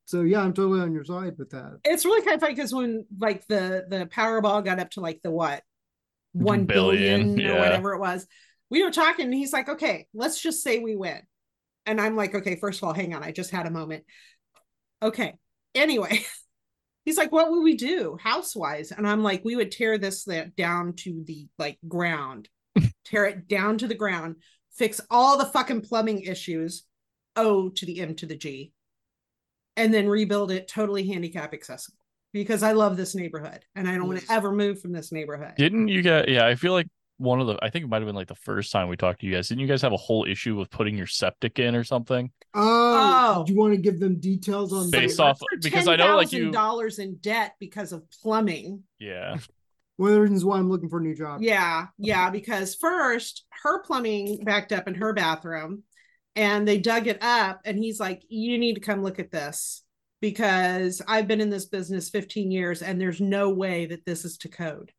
[0.06, 1.80] So yeah, I'm totally on your side with that.
[1.86, 5.22] It's really kind of funny because when like the the Powerball got up to like
[5.24, 5.64] the what
[6.34, 7.60] one Billion, billion, or yeah.
[7.60, 8.28] whatever it was,
[8.70, 11.22] we were talking and he's like, okay, let's just say we win.
[11.86, 14.04] And I'm like, okay, first of all, hang on, I just had a moment.
[15.02, 15.36] Okay.
[15.76, 16.24] Anyway,
[17.06, 18.92] he's like, what would we do house wise?
[18.92, 22.50] And I'm like, we would tear this down to the like ground,
[23.06, 24.38] tear it down to the ground,
[24.72, 26.84] fix all the fucking plumbing issues,
[27.36, 28.72] O to the M to the G,
[29.76, 31.98] and then rebuild it totally handicap accessible
[32.32, 35.54] because I love this neighborhood and I don't want to ever move from this neighborhood.
[35.58, 36.30] Didn't you get?
[36.30, 37.58] Yeah, I feel like one of the.
[37.62, 39.48] I think it might have been like the first time we talked to you guys.
[39.48, 42.32] Didn't you guys have a whole issue with putting your septic in or something?
[42.54, 43.44] Oh, Oh.
[43.46, 45.24] do you want to give them details on Based that?
[45.24, 48.84] off- because I know, like, you- dollars in debt because of plumbing.
[49.00, 49.38] Yeah.
[49.98, 51.42] One of the reasons why I'm looking for a new job.
[51.44, 55.84] Yeah, yeah, because first her plumbing backed up in her bathroom
[56.36, 59.84] and they dug it up and he's like, "You need to come look at this
[60.20, 64.38] because I've been in this business 15 years and there's no way that this is
[64.40, 64.92] to code."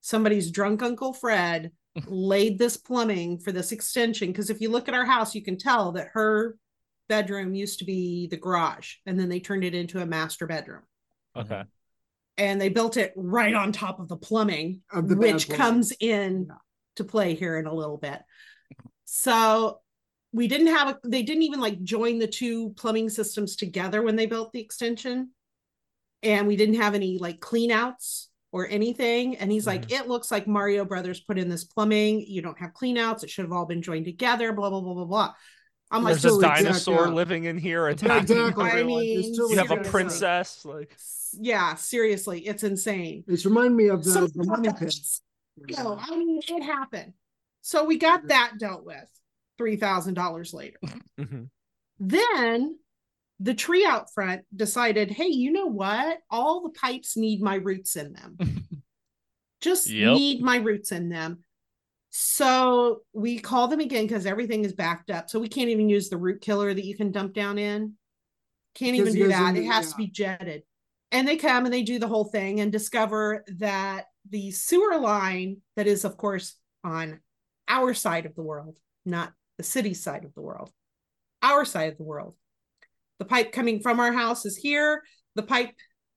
[0.00, 1.72] Somebody's drunk Uncle Fred
[2.06, 5.58] laid this plumbing for this extension because if you look at our house, you can
[5.58, 6.56] tell that her
[7.08, 10.82] bedroom used to be the garage and then they turned it into a master bedroom
[11.36, 11.54] Okay.
[11.56, 11.68] Mm-hmm.
[12.38, 15.58] and they built it right on top of the plumbing, Of the which plumbing.
[15.60, 16.48] comes in
[16.96, 18.20] to play here in a little bit.
[19.04, 19.80] So
[20.32, 24.14] we didn't have a they didn't even like join the two plumbing systems together when
[24.16, 25.30] they built the extension.
[26.22, 29.36] And we didn't have any like clean outs or anything.
[29.36, 32.24] And he's like, it looks like Mario Brothers put in this plumbing.
[32.26, 33.22] You don't have clean outs.
[33.22, 35.34] It should have all been joined together, blah, blah, blah, blah, blah.
[35.90, 37.14] I'm like, There's a totally dinosaur out.
[37.14, 38.36] living in here attacking.
[38.38, 38.64] Exactly.
[38.64, 40.64] I mean, totally you have a princess.
[40.64, 40.96] Like
[41.32, 43.24] yeah, seriously, it's insane.
[43.26, 44.94] It's reminding me of the, So the money pit.
[45.78, 47.12] No, I mean it happened.
[47.62, 49.08] So we got that dealt with
[49.58, 50.78] three thousand dollars later.
[51.20, 51.48] mhm.
[51.98, 52.78] Then
[53.40, 56.18] the tree out front decided, hey, you know what?
[56.30, 58.36] All the pipes need my roots in them.
[59.60, 60.14] Just Yep.
[60.14, 61.42] need my roots in them.
[62.10, 65.30] So we call them again because everything is backed up.
[65.30, 67.94] So we can't even use the root killer that you can dump down in.
[68.74, 69.56] Can't even do that.
[69.56, 69.90] in It has yeah.
[69.90, 70.62] to be jetted.
[71.12, 75.58] And they come and they do the whole thing and discover that the sewer line
[75.76, 77.20] that is, of course, on
[77.68, 80.70] our side of the world, not the city side of the world,
[81.42, 82.34] our side of the world.
[83.20, 85.02] The pipe coming from our house is here.
[85.36, 85.70] The pipe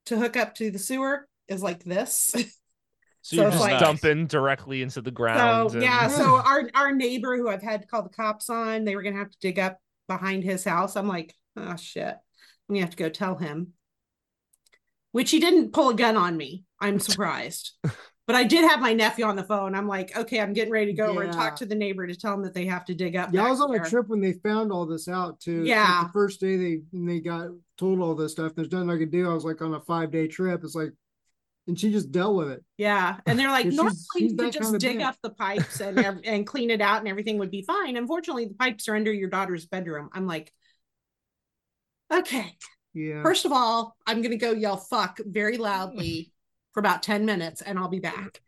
[0.07, 2.33] to hook up to the sewer is like this.
[3.25, 5.71] So, So you're just like- dumping directly into the ground.
[5.71, 8.83] So and- yeah, so our our neighbor who I've had to call the cops on,
[8.83, 9.77] they were gonna have to dig up
[10.09, 10.97] behind his house.
[10.97, 12.17] I'm like, oh shit, I'm
[12.67, 13.73] gonna have to go tell him.
[15.13, 16.65] Which he didn't pull a gun on me.
[16.81, 17.71] I'm surprised.
[18.25, 19.75] but I did have my nephew on the phone.
[19.75, 22.15] I'm like, okay, I'm getting ready to go over and talk to the neighbor to
[22.15, 23.33] tell him that they have to dig up.
[23.33, 23.81] Yeah, I was on there.
[23.83, 25.62] a trip when they found all this out too.
[25.62, 26.03] It's like Yeah.
[26.05, 28.53] the first day they they got told all this stuff.
[28.55, 29.29] There's nothing I could do.
[29.29, 30.63] I was like on a five day trip.
[30.63, 30.91] It's like,
[31.67, 32.63] and she just dealt with it.
[32.77, 36.45] Yeah, and they're like, Yeah, normally you could just dig up the pipes and and
[36.47, 37.95] clean it out, and everything would be fine.
[37.97, 40.09] Unfortunately, the pipes are under your daughter's bedroom.
[40.13, 40.51] I'm like,
[42.12, 42.57] okay,
[42.93, 43.23] Yeah.
[43.23, 46.32] First of all, I'm going to go yell fuck very loudly
[46.73, 48.41] for about 10 minutes and I'll be back.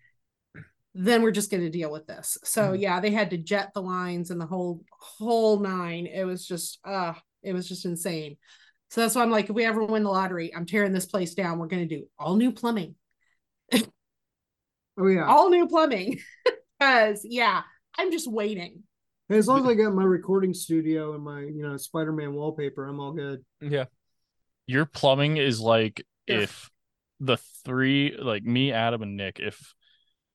[0.94, 2.38] Then we're just going to deal with this.
[2.44, 2.80] So Mhm.
[2.82, 6.06] yeah, they had to jet the lines and the whole whole nine.
[6.08, 8.38] It was just uh it was just insane.
[8.90, 11.34] So that's why I'm like if we ever win the lottery, I'm tearing this place
[11.36, 11.60] down.
[11.60, 12.96] We're going to do all new plumbing.
[14.98, 15.26] oh yeah.
[15.26, 16.20] All new plumbing.
[16.82, 17.62] Cuz yeah,
[17.98, 18.84] I'm just waiting.
[19.28, 22.86] Hey, as long as I got my recording studio and my you know Spider-Man wallpaper,
[22.86, 23.44] I'm all good.
[23.62, 23.86] Yeah.
[24.68, 26.38] Your plumbing is like Yeah.
[26.42, 26.70] if
[27.20, 29.74] the three, like me, Adam, and Nick, if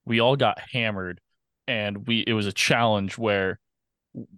[0.05, 1.19] we all got hammered
[1.67, 3.59] and we it was a challenge where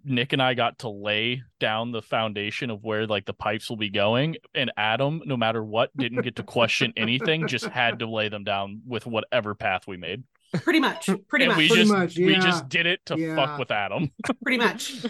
[0.04, 3.76] Nick and I got to lay down the foundation of where like the pipes will
[3.76, 8.06] be going, and Adam, no matter what, didn't get to question anything, just had to
[8.08, 10.22] lay them down with whatever path we made.
[10.62, 11.08] Pretty much.
[11.26, 11.58] Pretty and much.
[11.58, 13.34] we Pretty just much, we just did it to Yeah.
[13.34, 14.12] fuck with Adam.
[14.42, 15.04] pretty much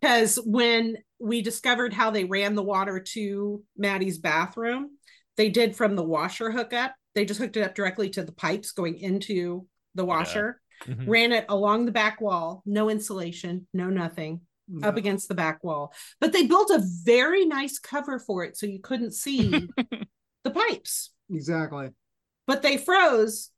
[0.00, 4.90] because when we discovered how they ran the water to maddie's bathroom
[5.36, 8.72] they did from the washer hookup they just hooked it up directly to the pipes
[8.72, 11.06] going into the washer Mhm.
[11.08, 14.40] ran it along the back wall no insulation no nothing
[14.82, 18.64] up against the back wall but they built a very nice cover for it so
[18.66, 19.50] you couldn't see
[20.44, 21.90] the pipes Exactly.
[22.46, 23.50] but they froze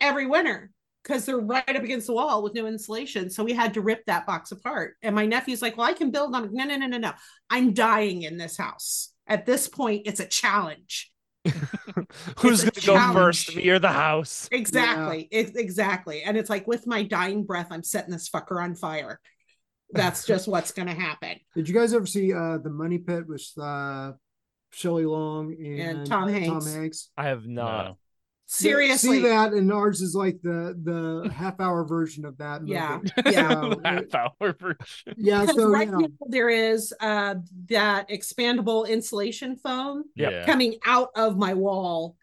[0.00, 0.70] every winter
[1.04, 3.28] because they're right up against the wall with no insulation.
[3.28, 4.96] So we had to rip that box apart.
[5.02, 6.52] And my nephew's like, Well, I can build on it.
[6.52, 7.12] No, no, no, no, no.
[7.50, 9.10] I'm dying in this house.
[9.26, 11.12] At this point, it's a challenge.
[12.38, 13.54] Who's It's gonna go first?
[13.54, 14.48] Me or the house?
[14.50, 15.28] Exactly.
[15.30, 16.22] It's exactly.
[16.22, 19.20] And it's like with my dying breath, I'm setting this fucker on fire.
[19.90, 21.38] That's just what's gonna happen.
[21.54, 24.12] Did you guys ever see uh the Money Pit with uh
[24.72, 26.48] Shelley Long and, And Tom Hanks.
[26.48, 27.10] Tom Hanks?
[27.16, 27.84] I have not.
[27.86, 27.98] No.
[28.46, 29.16] Seriously.
[29.16, 32.60] See that, and ours is like the the half hour version of that.
[32.62, 32.72] Movie.
[32.74, 33.00] Yeah.
[33.26, 33.48] Yeah.
[33.50, 35.14] So, Half hour version.
[35.16, 35.46] yeah.
[35.46, 35.96] So right yeah.
[35.98, 37.36] now there is uh
[37.70, 40.30] that expandable insulation foam Yep.
[40.32, 40.46] Yeah.
[40.46, 42.16] coming out of my wall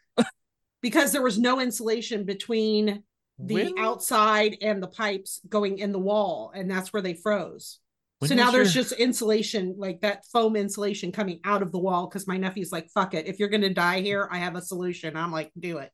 [0.81, 3.03] because there was no insulation between
[3.39, 7.79] the When- outside and the pipes going in the wall and that's where they froze
[8.21, 11.79] When so now was there's just insulation like that foam insulation coming out of the
[11.79, 13.25] wall because my nephew's like fuck it.
[13.25, 15.17] If you're going to die here i have a solution.
[15.17, 15.89] I'm like do it.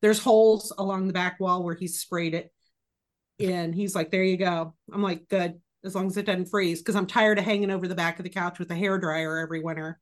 [0.00, 2.52] There's holes along the back wall where he sprayed it
[3.40, 4.76] and he's like there you go.
[4.92, 6.78] I'm like good as long as it doesn't freeze.
[6.78, 9.38] Because i'm tired of hanging over the back of the couch with a hair dryer
[9.38, 9.98] every winter.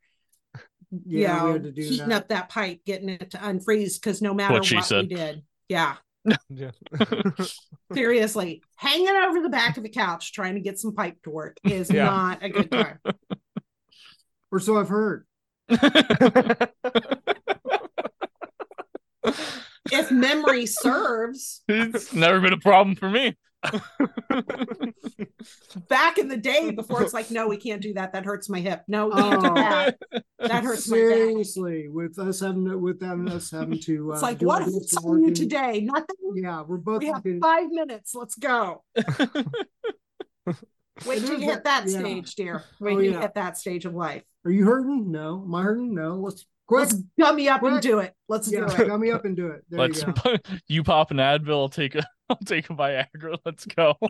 [1.07, 2.23] Yeah, we you had know, to do heating that.
[2.23, 5.45] up that pipe, getting it to unfreeze because no matter What what, she we did,
[5.69, 5.95] yeah,
[6.49, 6.71] Yeah.
[7.95, 11.57] seriously, hanging over the back of the couch trying to get some pipe to work
[11.65, 12.05] is Yeah.
[12.05, 12.99] not a good time.
[14.53, 15.27] Or so I've heard.
[19.93, 23.37] if memory serves, it's never been a problem for me.
[25.89, 28.13] Back in the day before it's like, no, we can't do that.
[28.13, 28.83] That hurts my hip.
[28.89, 29.49] No, we can't Oh.
[29.49, 29.99] do that.
[30.39, 31.07] That hurts my back.
[31.07, 34.11] Seriously, with us having to, with them us having to.
[34.13, 35.81] Uh, It's like, do what all if it's on you today?
[35.83, 36.07] Nothing.
[36.35, 37.41] Yeah, we're both We have looking.
[37.41, 38.15] five minutes.
[38.15, 38.85] Let's go.
[38.97, 39.07] Wait
[41.23, 41.99] It till you hit that- that yeah.
[42.01, 42.63] stage, dear.
[42.79, 44.23] Wait Oh, till you hit that stage of life.
[44.45, 45.11] Are you hurting?
[45.11, 45.43] No.
[45.45, 45.93] Am I hurting?
[45.95, 46.17] No.
[46.17, 46.81] Let's quick.
[46.91, 48.15] Let's gummy up and do it.
[48.29, 48.89] Let's yeah, do it.
[48.89, 49.63] gum me up and do it.
[49.69, 50.37] There Let's you go.
[50.69, 53.39] you pop an Advil, I'll take a I'll take a Viagra.
[53.45, 53.97] Let's go.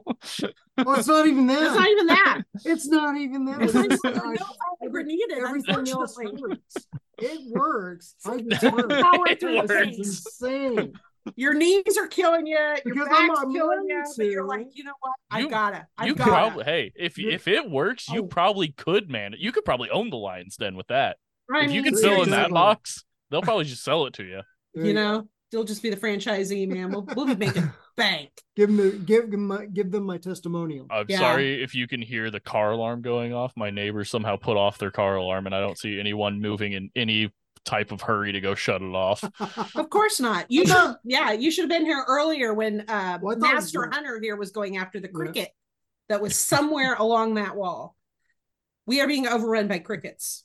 [0.83, 1.62] Well, it's not even that.
[1.62, 2.42] It's not even that.
[2.64, 3.62] It's not even that.
[3.62, 3.99] It's not even
[4.38, 6.87] just- no Viagra needed, everything else works.
[7.18, 8.14] It works.
[8.25, 9.40] I just Power work.
[9.40, 9.70] through the works.
[9.70, 10.27] It's veins.
[10.27, 10.92] insane.
[11.37, 12.57] Your knees are killing you.
[12.87, 13.94] Your Because I'm killing you.
[13.96, 15.12] meant But you're like, you know what?
[15.31, 15.87] I gotta.
[15.99, 16.31] I you gotta.
[16.31, 18.27] probably hey, if You- if it works, you Oh.
[18.27, 19.35] probably could man.
[19.38, 21.18] You could probably own the Lions Den with that.
[21.52, 22.52] I if you can sell in that seriously.
[22.54, 24.40] box, they'll probably just sell it to you.
[24.74, 26.90] You know, they'll just be the franchisee, man.
[26.90, 28.30] We'll, we'll be making bank.
[28.56, 30.86] give them give them my, give them my testimonial.
[30.90, 31.18] I'm Yeah.
[31.18, 33.52] sorry if you can hear the car alarm going off.
[33.56, 36.90] My neighbors somehow put off their car alarm, and I don't see anyone moving in
[36.94, 37.32] any
[37.66, 39.22] type of hurry to go shut it off.
[39.76, 40.46] Of course not.
[40.48, 43.56] You should, yeah, you should have been here earlier when uh, Well, I thought it
[43.56, 43.90] was Master.
[43.92, 45.12] Hunter here was going after the Yeah.
[45.14, 45.48] cricket
[46.08, 47.96] that was somewhere along that wall.
[48.86, 50.44] We are being overrun by crickets.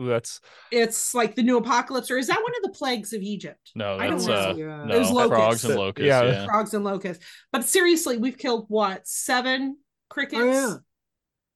[0.00, 3.20] Ooh, that's It's like the new apocalypse, or is that one of the plagues of
[3.22, 3.72] Egypt?
[3.74, 4.34] No, I don't that's know.
[4.34, 4.84] uh yeah.
[4.84, 5.34] no It was locusts.
[5.38, 6.06] frogs and locusts.
[6.06, 6.22] Yeah.
[6.24, 6.44] Yeah.
[6.46, 7.24] Frogs and locusts.
[7.52, 10.40] But seriously, we've killed what seven crickets?
[10.42, 10.74] Oh, yeah.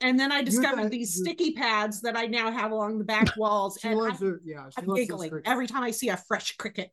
[0.01, 3.29] And then I discovered guys- these sticky pads that I now have along the back
[3.37, 6.17] walls, She and I, her, yeah, she i'm loves giggling every time I see a
[6.17, 6.91] fresh cricket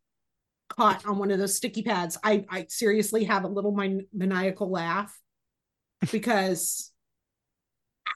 [0.70, 2.20] caught on one of those sticky pads.
[2.24, 5.18] I I seriously have a little man- maniacal laugh
[6.12, 6.92] because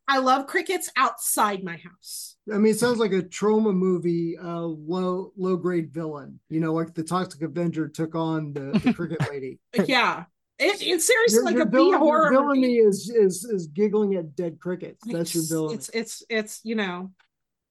[0.07, 2.35] I love crickets outside my house.
[2.53, 6.39] I mean, it sounds like a trauma movie, uh, low low grade villain.
[6.49, 9.59] You know, like the Toxic Avenger took on the, the cricket lady.
[9.85, 10.25] yeah,
[10.59, 12.77] it, it's seriously Your, like your a B villain- your horror villainy movie.
[12.79, 15.01] is is is giggling at dead crickets.
[15.05, 15.75] That's your villain.
[15.75, 17.11] It's it's it's you know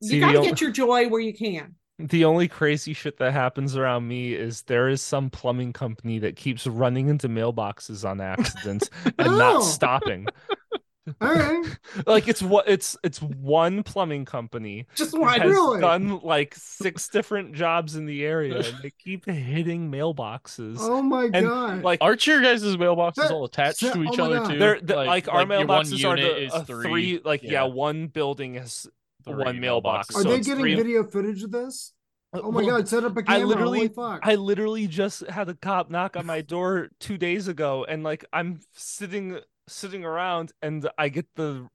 [0.02, 1.74] See, you got to the get your joy where you can.
[1.98, 6.34] The only crazy shit that happens around me is there is some plumbing company that
[6.34, 9.38] keeps running into mailboxes on accident and Oh.
[9.38, 10.26] not stopping.
[11.22, 11.64] All right.
[12.06, 15.40] Like it's what it's it's one plumbing company Just has.
[15.42, 15.80] Really?
[15.80, 20.76] done like six different jobs in the area and they keep hitting mailboxes.
[20.80, 21.82] Oh my And, god.
[21.82, 24.58] like Aren't your guys' mailboxes That- all attached that- to each oh other too?
[24.58, 27.50] they're the, like, our your one mailboxes are the is uh, three, like yeah.
[27.52, 28.86] yeah, one building has
[29.24, 30.14] three one mailbox.
[30.16, 31.92] Are so they getting three- video footage of this?
[32.34, 33.40] Oh my Well, god, set up a I camera.
[33.40, 34.20] I literally- Holy fuck.
[34.22, 38.24] I literally just had a cop knock on my door two days ago, and like
[38.32, 39.38] I'm sitting
[39.72, 41.68] sitting around, and I get the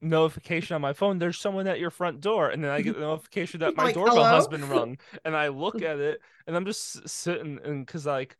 [0.00, 1.18] notification on my phone.
[1.18, 3.94] There's someone at your front door, and then I get the notification that my Like,
[3.94, 4.24] doorbell hello?
[4.26, 8.36] has been rung, and I look at it, and I'm just sitting, and because like.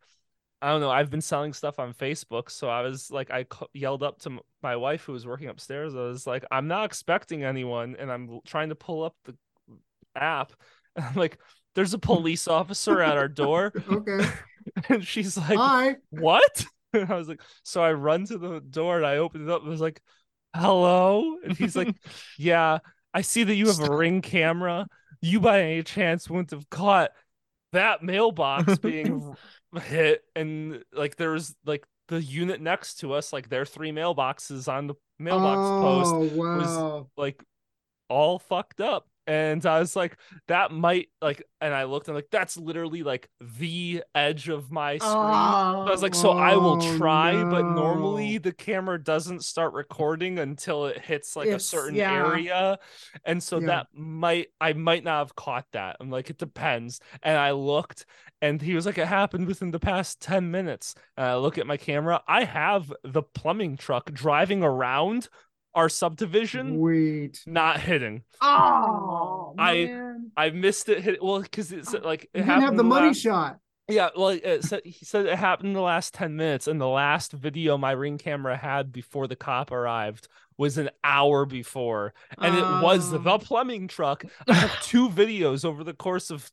[0.61, 0.89] I don't know.
[0.91, 4.77] I've been selling stuff on Facebook, so I was like, I yelled up to my
[4.77, 5.93] wife who was working upstairs.
[5.93, 9.35] I was like, I'm not expecting anyone, and I'm trying to pull up the
[10.15, 10.53] app.
[10.95, 11.39] And I'm like,
[11.75, 14.29] there's a police officer at our door, okay.
[14.89, 15.95] and she's like, Hi.
[16.11, 16.65] what?
[16.93, 19.61] And I was like, so I run to the door and I open it up
[19.61, 20.01] and I was like,
[20.55, 21.37] hello?
[21.43, 21.95] And he's like,
[22.37, 22.79] yeah,
[23.13, 24.87] I see that you have a ring camera.
[25.21, 27.11] You by any chance wouldn't have caught
[27.71, 29.35] that mailbox being
[29.81, 34.71] hit and like there's like the unit next to us, like there are three mailboxes
[34.71, 37.07] on the mailbox post oh wow.
[37.17, 37.41] like
[38.09, 39.07] all fucked up.
[39.25, 43.29] And I was like, that might like, and I looked and like, that's literally like
[43.39, 45.57] the edge of my screen.
[45.85, 50.39] I was like, so I will Oh, try, but normally the camera doesn't start recording
[50.39, 52.11] until it hits like a certain yeah.
[52.11, 52.79] area.
[53.23, 53.67] And so Yeah.
[53.67, 55.97] that might, I might not have caught that.
[55.99, 56.99] I'm like, it depends.
[57.21, 58.05] And I looked
[58.41, 60.95] and he was like, it happened within the past 10 minutes.
[61.17, 62.21] And I look at my camera.
[62.27, 65.29] I have the plumbing truck driving around
[65.75, 67.41] our subdivision, Wait.
[67.45, 68.23] not hitting.
[68.41, 70.31] Oh, I- man.
[70.37, 71.01] I missed it.
[71.03, 73.57] Hit, well, because it's like, it You didn't have happened the money last- shot.
[73.89, 76.87] Yeah, well, it said, he said it happened in the last 10 minutes, and the
[76.87, 82.55] last video my ring camera had before the cop arrived was an hour before, and
[82.55, 84.23] it was the plumbing truck.
[84.47, 86.49] I have two videos over the course of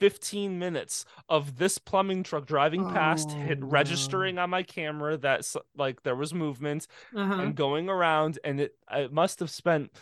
[0.00, 5.46] 15 minutes of this plumbing truck driving past, hit Oh, registering on my camera that
[5.76, 7.34] like there was movement Uh-huh.
[7.34, 9.92] and going around, and it I must have spent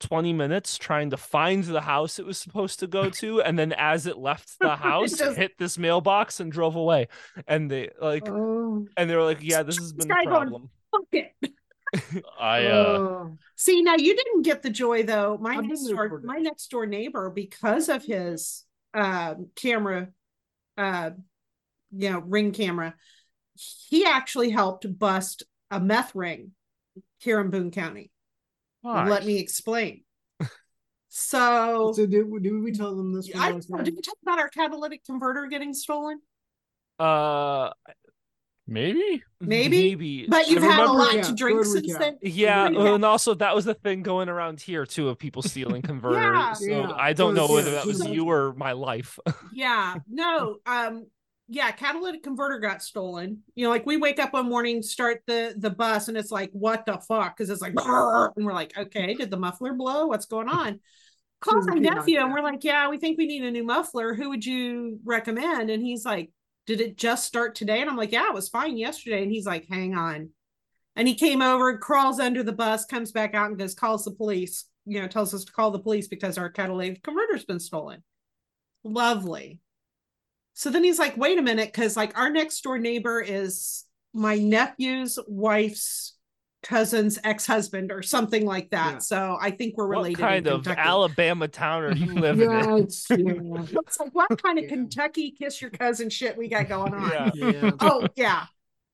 [0.00, 3.72] 20 minutes trying to find the house it was supposed to go to and then
[3.76, 7.06] as it left the house just- hit this mailbox and drove away
[7.46, 8.86] and they like Oh.
[8.96, 11.32] and they were like yeah this has been going- problem Fuck it.
[12.40, 13.36] I uh Oh.
[13.56, 15.36] See, now you didn't get the joy though.
[15.38, 20.08] My next door, my next door neighbor, because of his um camera,
[20.76, 21.10] uh,
[21.92, 22.94] you know, ring camera,
[23.88, 26.52] he actually helped bust a meth ring
[27.18, 28.10] here in Boone County.
[28.84, 30.04] Let me explain.
[31.08, 33.32] So, So did, did we tell them this?
[33.34, 33.84] one I last don't know, time?
[33.84, 36.20] did we talk about our catalytic converter getting stolen?
[36.98, 37.70] uh
[38.70, 39.22] maybe?
[39.40, 40.26] Maybe, maybe.
[40.28, 42.16] But you've I had a lot yeah, to drink since then.
[42.22, 42.94] yeah Recap.
[42.94, 46.22] and also that was the thing going around here too of people stealing converters.
[46.22, 46.52] Yeah.
[46.54, 46.92] so Yeah.
[46.96, 49.18] i don't So know whether that was so- you or my life.
[49.52, 49.96] Yeah.
[50.08, 51.06] No um
[51.52, 53.42] yeah catalytic converter got stolen.
[53.56, 56.50] You know like we wake up one morning start the the bus and it's like
[56.52, 57.36] what the fuck?
[57.36, 60.06] Because it's like and we're like okay did the muffler blow?
[60.06, 60.80] What's going on?
[61.40, 64.14] Call Doesn't my nephew and we're like yeah we think we need a new muffler.
[64.14, 65.70] Who would you recommend?
[65.70, 66.30] And he's like
[66.66, 67.80] did it just start today?
[67.80, 69.22] And i'm like yeah it was fine yesterday.
[69.22, 70.30] And he's like hang on.
[70.96, 74.10] And he came over crawls under the bus comes back out and goes calls the
[74.10, 78.02] police you know tells us to call the police because our catalytic converter's been stolen.
[78.82, 79.60] Lovely.
[80.54, 84.36] So then he's like, wait a minute, because like our next door neighbor is my
[84.36, 86.16] nephew's wife's
[86.62, 88.92] cousin's ex-husband or something like that.
[88.94, 88.98] Yeah.
[88.98, 90.18] So I think we're related.
[90.18, 93.16] in kind of alabama town are you living Yeah, in it's, yeah.
[93.80, 94.70] It's like what kind of Yeah.
[94.70, 97.32] Kentucky kiss your cousin shit we got going on?
[97.34, 97.50] Yeah.
[97.50, 97.70] yeah.
[97.80, 98.44] Oh yeah,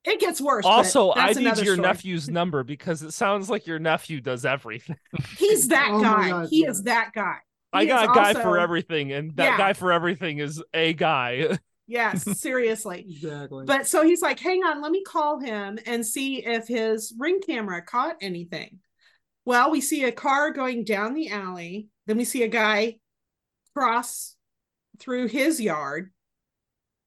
[0.04, 0.64] it gets worse.
[0.64, 1.78] Also, I need your story.
[1.78, 4.96] nephew's number because it sounds like your nephew does everything.
[5.36, 6.30] He's that Oh guy.
[6.30, 6.70] God, he yeah.
[6.70, 7.38] is that guy.
[7.72, 9.58] I got a guy for everything, and that Yeah.
[9.58, 11.58] guy for everything is a guy.
[11.87, 13.07] Yes, seriously.
[13.09, 13.64] exactly.
[13.64, 17.41] But so he's like, hang on, let me call him and see if his ring
[17.47, 18.80] camera caught anything.
[19.45, 21.89] Well, we see a car going down the alley.
[22.07, 22.99] Then we see a guy
[23.74, 24.34] cross
[24.99, 26.12] through his yard.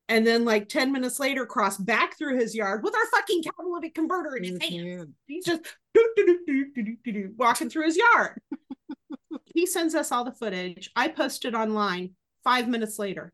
[0.07, 3.93] And then, like 10 minutes later, cross back through his yard with our fucking catalytic
[3.93, 5.13] converter in his hand.
[5.27, 5.61] He's just
[5.93, 8.41] doo, doo, doo, walking through his yard.
[9.53, 10.89] he sends us all the footage.
[10.95, 12.11] I posted online
[12.43, 13.33] five minutes later.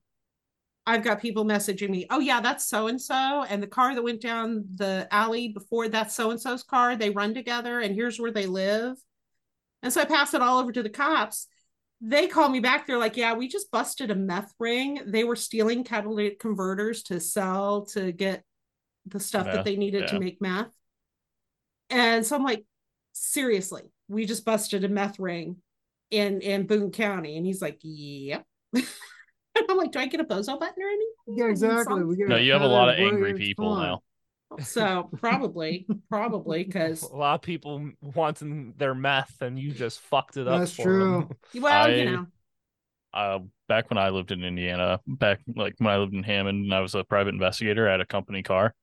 [0.87, 3.43] I've got people messaging me, oh, yeah, that's so and so.
[3.43, 6.95] And the car that went down the alley before that's so and so's car.
[6.95, 8.97] They run together, and here's where they live.
[9.83, 11.47] And so I pass it all over to the cops.
[12.01, 12.85] they call me back.
[12.87, 15.01] They're like, "Yeah, we just busted a meth ring.
[15.07, 18.43] They were stealing catalytic converters to sell to get
[19.05, 20.71] the stuff that they needed to make meth."
[21.89, 22.65] And so I'm like,
[23.13, 25.57] "Seriously, we just busted a meth ring
[26.11, 28.45] in in Boone County." And he's like, "Yep."
[29.55, 32.03] And I'm like, "Do I get a bozo button or anything?" Yeah, exactly.
[32.03, 33.83] We get No, you have a lot of angry people fine.
[33.83, 34.01] now.
[34.63, 40.37] So probably, probably because A lot of people wanting their meth, and you just fucked
[40.37, 40.59] it up.
[40.59, 41.29] That's for true.
[41.29, 41.29] 'em.
[41.61, 42.27] well, you know,
[43.13, 46.73] uh, back when I lived in Indiana, back like when I lived in Hammond and
[46.73, 48.73] I was a private investigator I had a company car.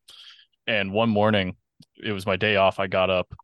[0.67, 1.57] And one morning,
[2.03, 2.79] it was my day off.
[2.79, 3.35] I got up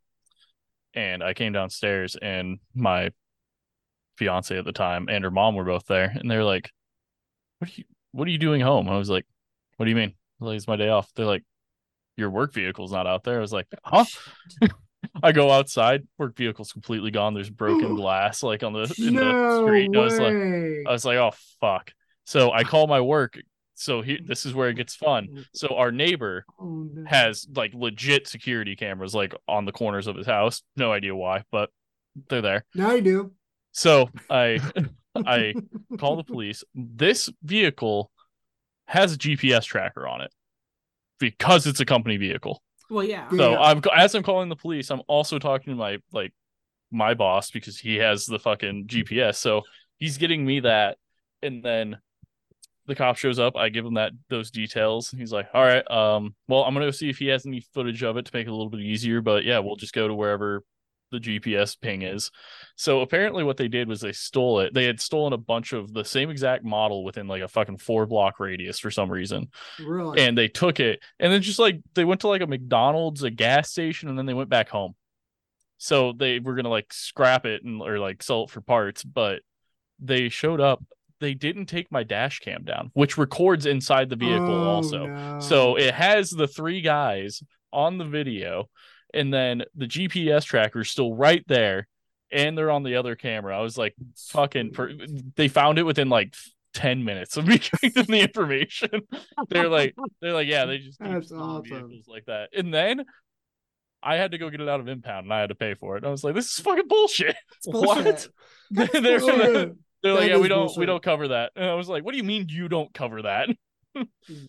[0.93, 3.11] and I came downstairs, and my
[4.17, 6.11] fiance at the time and her mom were both there.
[6.13, 6.71] And they were like,
[7.59, 8.89] What are you what are you doing home?
[8.89, 9.25] I was like,
[9.77, 10.13] What do you mean?
[10.39, 11.09] Like, it's my day off.
[11.15, 11.43] They're like,
[12.17, 13.37] Your work vehicle's not out there.
[13.37, 14.05] I was like, Huh?
[15.23, 17.33] I go outside, work vehicle's completely gone.
[17.33, 19.85] There's broken glass like on the in the street.
[19.85, 20.33] And I was like.
[20.87, 21.31] I was like, oh
[21.61, 21.91] fuck.
[22.25, 23.37] So I call my work.
[23.75, 25.27] So here, this is where it gets fun.
[25.37, 27.05] Oh, so our neighbor Oh, no.
[27.07, 30.63] has like legit security cameras like on the corners of his house.
[30.75, 31.69] No idea why, but
[32.27, 32.65] they're there.
[32.75, 33.31] Now I do.
[33.71, 34.59] So I
[35.15, 35.53] I
[35.99, 36.63] call the police.
[36.73, 38.11] This vehicle
[38.87, 40.31] has a GPS tracker on it
[41.19, 42.61] because it's a company vehicle.
[42.89, 43.29] well, yeah.
[43.29, 43.59] So Yeah.
[43.59, 46.33] I'm as I'm calling the police, I'm also talking to my like
[46.91, 49.35] my boss because he has the fucking GPS.
[49.35, 49.61] So
[49.97, 50.97] he's getting me that,
[51.43, 51.97] and then
[52.87, 53.55] the cop shows up.
[53.55, 55.11] I give him that those details.
[55.11, 58.01] He's like, "All right, um, well, I'm gonna go see if he has any footage
[58.01, 59.21] of it to make it a little bit easier.
[59.21, 60.63] But yeah, we'll just go to wherever
[61.11, 62.31] the GPS ping is."
[62.81, 64.73] So apparently, what they did was they stole it.
[64.73, 68.05] They had stolen a bunch of the same exact model within like a fucking four
[68.05, 69.49] block radius for some reason
[69.85, 70.21] Really?
[70.21, 73.29] and they took it and then just like they went to like a McDonald's, a
[73.29, 74.95] gas station, and then they went back home.
[75.77, 79.41] So they were gonna like scrap it and or like sell it for parts, but
[79.99, 80.81] they showed up.
[81.19, 85.05] They didn't take my dash cam down, which records inside the vehicle Oh, also.
[85.05, 85.39] no.
[85.41, 88.69] So it has the three guys on the video,
[89.13, 91.89] and then the GPS tracker is still right there,
[92.31, 93.57] and they're on the other camera.
[93.57, 93.95] I was like,
[94.29, 94.93] fucking, per-
[95.35, 96.35] they found it within like
[96.73, 98.89] 10 minutes of me giving them the information.
[99.49, 101.63] they're like, they're like, yeah, they just That's awesome.
[101.63, 102.49] vehicles like that.
[102.55, 103.05] And then
[104.01, 105.95] I had to go get it out of impound and I had to pay for
[105.95, 105.99] it.
[105.99, 107.35] And I was like, this is fucking bullshit.
[107.65, 108.27] bullshit.
[108.71, 109.71] they're Oh, they're,
[110.01, 111.51] they're like, yeah, we don't we don't cover that.
[111.55, 113.49] And I was like, what do you mean you don't cover that?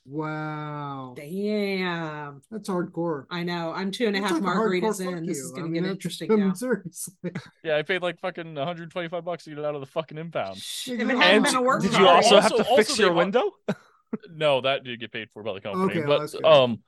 [0.06, 1.14] Wow.
[1.16, 2.42] Damn.
[2.50, 3.24] That's hardcore.
[3.30, 3.72] I know.
[3.72, 5.26] I'm two and a That's half like margaritas fuck in.
[5.26, 5.44] This you.
[5.44, 6.54] is going to mean, get interesting I mean, now.
[6.54, 7.14] Seriously.
[7.64, 10.56] Yeah, I paid like fucking 125 bucks to get it out of the fucking impound.
[10.56, 13.02] If it hadn't been a work Did you car, also, have also- to fix also
[13.02, 13.50] your window?
[14.28, 16.00] No, that did get paid for by the company.
[16.00, 16.80] Okay, but that's um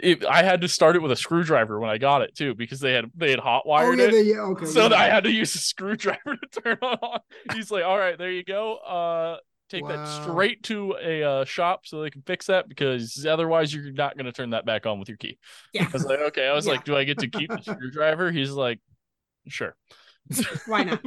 [0.00, 2.80] it, I had to start it with a screwdriver when I got it too because
[2.80, 4.10] they had they had hot Oh wired yeah, it.
[4.12, 4.40] they, yeah.
[4.40, 4.64] Okay.
[4.64, 4.96] so yeah.
[4.96, 7.20] I had to use a screwdriver to turn it on.
[7.52, 8.76] He's like, "All right, there you go.
[8.76, 9.36] Uh,
[9.76, 13.92] take that straight to a uh, shop so they can fix that because otherwise you're
[13.92, 15.38] not going to turn that back on with your key."
[15.72, 15.86] Yeah.
[15.88, 16.72] I was like, "Okay." I was Yeah.
[16.72, 18.78] like, "Do I get to keep the screwdriver?" He's like,
[19.48, 19.74] "Sure."
[20.66, 21.02] Why not?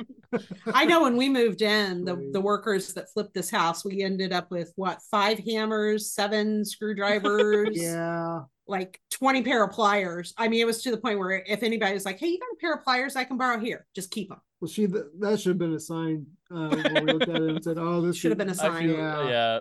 [0.67, 4.33] I know when we moved in, the, the workers that flipped this house, we ended
[4.33, 8.41] up with what five hammers, seven screwdrivers, Yeah.
[8.67, 10.33] like 20 pair of pliers.
[10.37, 12.47] I mean, it was to the point where if anybody was like, Hey, you got
[12.53, 14.41] a pair of pliers I can borrow here, just keep them.
[14.61, 17.49] Well, she th- that should have been a sign uh, when we looked at it
[17.49, 18.87] and said, "Oh, this Should have been a sign.
[18.87, 19.27] feel, Yeah.
[19.27, 19.59] yeah.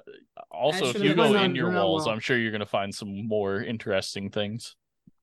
[0.52, 2.14] Also, if you go in your walls, well.
[2.14, 4.76] I'm sure you're going to find some more interesting things.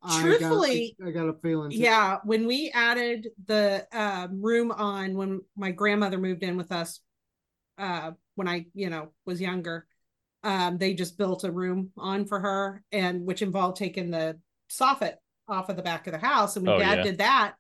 [0.04, 1.72] I Truthfully- got, I got a feeling.
[1.72, 1.78] too.
[1.78, 6.99] Yeah, when we added the um, room on when my grandmother moved in with us,
[7.78, 9.86] uh, when I you know was younger,
[10.43, 14.39] um, they just built a room on for her, and which involved taking the
[14.72, 15.16] soffit
[15.47, 16.56] off of the back of the house.
[16.56, 17.04] And when Oh, Dad yeah.
[17.04, 17.54] did that,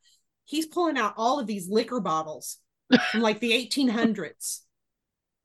[0.45, 2.57] he's pulling out all of these liquor bottles
[3.11, 4.61] from like the 1800s,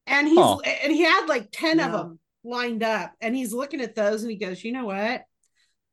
[0.07, 0.59] and he's Huh.
[0.83, 4.31] and he had like ten of them lined up, and he's looking at those, and
[4.31, 5.25] he goes, "You know what?"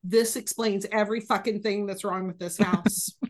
[0.04, 3.16] This explains every fucking thing that's wrong with this house.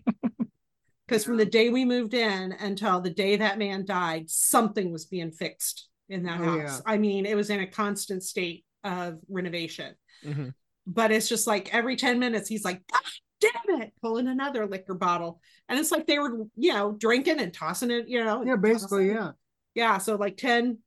[1.05, 5.05] Because from the day we moved in until the day that man died, something was
[5.05, 6.81] being fixed in that Oh, house.
[6.85, 6.91] yeah.
[6.91, 9.95] I mean, it was in a constant state of renovation.
[10.23, 10.53] Mhm.
[10.87, 13.01] But it's just like every 10 minutes, he's like, God
[13.41, 15.41] damn it, pulling another liquor bottle.
[15.67, 18.41] And it's like they were, you know, drinking and tossing it, you know.
[18.43, 19.31] Yeah, basically, yeah.
[19.75, 19.97] Yeah.
[19.97, 20.79] So like 10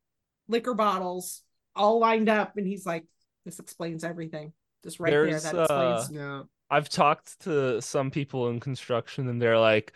[0.49, 1.43] liquor bottles
[1.77, 2.57] all lined up.
[2.57, 3.05] And he's like,
[3.45, 4.55] this explains everything.
[4.87, 5.53] Just right There's, there.
[5.53, 6.11] That explains.
[6.11, 6.43] Uh, yeah.
[6.71, 9.93] I've talked to some people in construction, and they're like,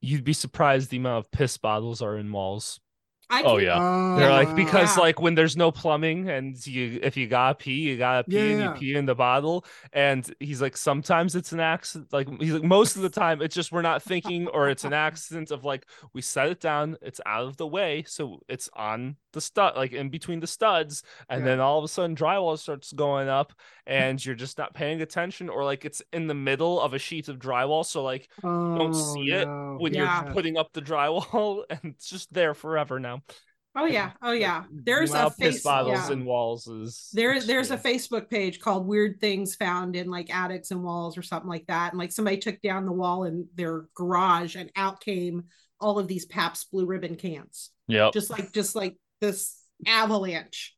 [0.00, 2.80] "You'd be surprised the amount of piss bottles are in malls."
[3.32, 3.78] I Oh, yeah.
[3.78, 5.02] Oh, They're like because Yeah.
[5.02, 8.42] like when there's no plumbing and you if you gotta pee, you gotta pee Yeah,
[8.42, 8.74] and yeah.
[8.74, 9.64] you pee in the bottle.
[9.92, 12.12] And he's like, sometimes it's an accident.
[12.12, 14.92] Like he's like, most of the time it's just we're not thinking, or it's an
[15.08, 19.16] accident of like we set it down, it's out of the way, so it's on
[19.32, 21.46] the stud, like in between the studs, and Yeah.
[21.46, 23.52] then all of a sudden drywall starts going up,
[23.86, 27.28] and you're just not paying attention, or like it's in the middle of a sheet
[27.28, 29.46] of drywall, so like Oh, don't see it
[29.78, 30.24] when Yeah.
[30.24, 33.22] you're putting up the drywall, and it's just there forever now.
[33.76, 34.64] Oh yeah, oh yeah.
[34.72, 35.62] There's Wow, a face.
[35.62, 36.12] bottles yeah.
[36.14, 37.76] in walls is There, there's a.
[37.76, 41.92] Facebook page called Weird Things Found in like attics and walls or something like that.
[41.92, 45.44] And like somebody took down the wall in their garage and out came
[45.80, 47.70] all of these Pabst Blue Ribbon cans.
[47.86, 49.56] yeah Just like just like this
[49.86, 50.74] avalanche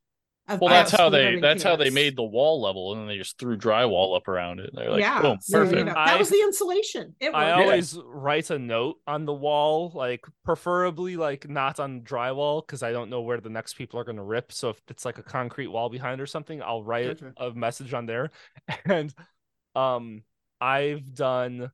[0.48, 3.08] of Well, that's how they Ribbon that's how they made the wall level, and then
[3.08, 4.70] they just threw drywall up around it.
[4.74, 5.86] They're like, yeah, boom, so, you perfect.
[5.86, 7.14] know, I- that was the insulation.
[7.20, 7.62] It I worked.
[7.62, 12.90] always write a note on the wall, like preferably like not on drywall because I
[12.90, 14.50] don't know where the next people are gonna rip.
[14.52, 17.32] So if it's like a concrete wall behind or something, I'll write Gotcha.
[17.36, 18.30] a message on there.
[18.84, 19.14] And
[19.76, 20.22] um
[20.60, 21.70] I've done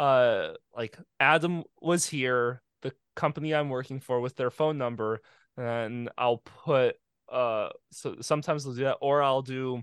[0.00, 5.20] uh like Adam was here, the company I'm working for with their phone number,
[5.60, 6.96] and I'll put
[7.30, 9.82] uh so sometimes they'll do that, or I'll do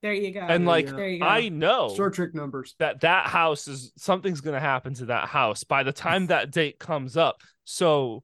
[0.05, 0.41] there you go.
[0.41, 1.27] and like there you go.
[1.27, 2.75] I know Star Trek numbers.
[2.79, 6.51] that that house is something's going to happen to that house by the time that
[6.51, 7.41] date comes up.
[7.65, 8.23] So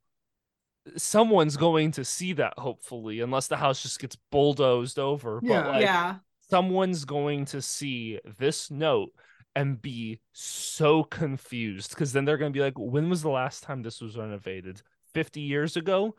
[0.97, 5.63] someone's going to see that hopefully unless the house just gets bulldozed over Yeah.
[5.63, 6.17] but like yeah.
[6.51, 9.11] someone's going to see this note
[9.55, 13.63] and be so confused because then they're going to be like when was the last
[13.63, 14.81] time this was renovated
[15.15, 16.15] 50 years ago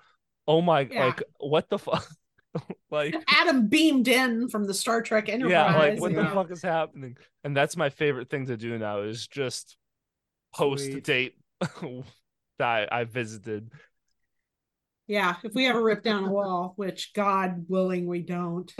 [0.47, 1.05] oh my Yeah.
[1.05, 2.07] like what the fuck
[2.91, 5.51] like Adam beamed in from the Star Trek Enterprise.
[5.51, 9.01] yeah like what the fuck is happening and that's my favorite thing to do now
[9.01, 9.77] is just
[10.53, 11.03] post Sweet.
[11.03, 11.33] date
[12.59, 13.71] that I visited
[15.07, 18.71] Yeah, if we ever rip down a wall, which God willing we don't.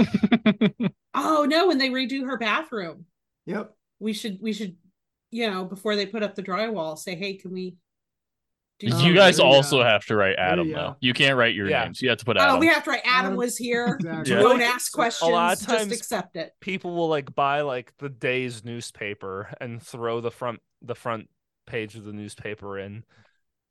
[1.14, 3.06] Oh no, when they redo her bathroom,
[3.46, 3.74] Yep.
[4.00, 4.76] we should we should,
[5.32, 7.76] you know, before they put up the drywall, say, hey, can we
[8.90, 9.84] do you something?" guys there also go.
[9.84, 10.76] have to write Adam go.
[10.76, 10.96] though.
[11.00, 11.84] You can't write your Yeah.
[11.86, 12.02] names.
[12.02, 12.56] You have to put Adam.
[12.56, 13.96] Oh, we have to write Adam Adam- was here.
[14.00, 14.36] Exactly.
[14.36, 15.30] Don't Like, ask questions.
[15.30, 16.54] a lot of times- just accept it.
[16.60, 21.30] people will like buy like the day's newspaper and throw the front the front
[21.68, 23.04] page of the newspaper in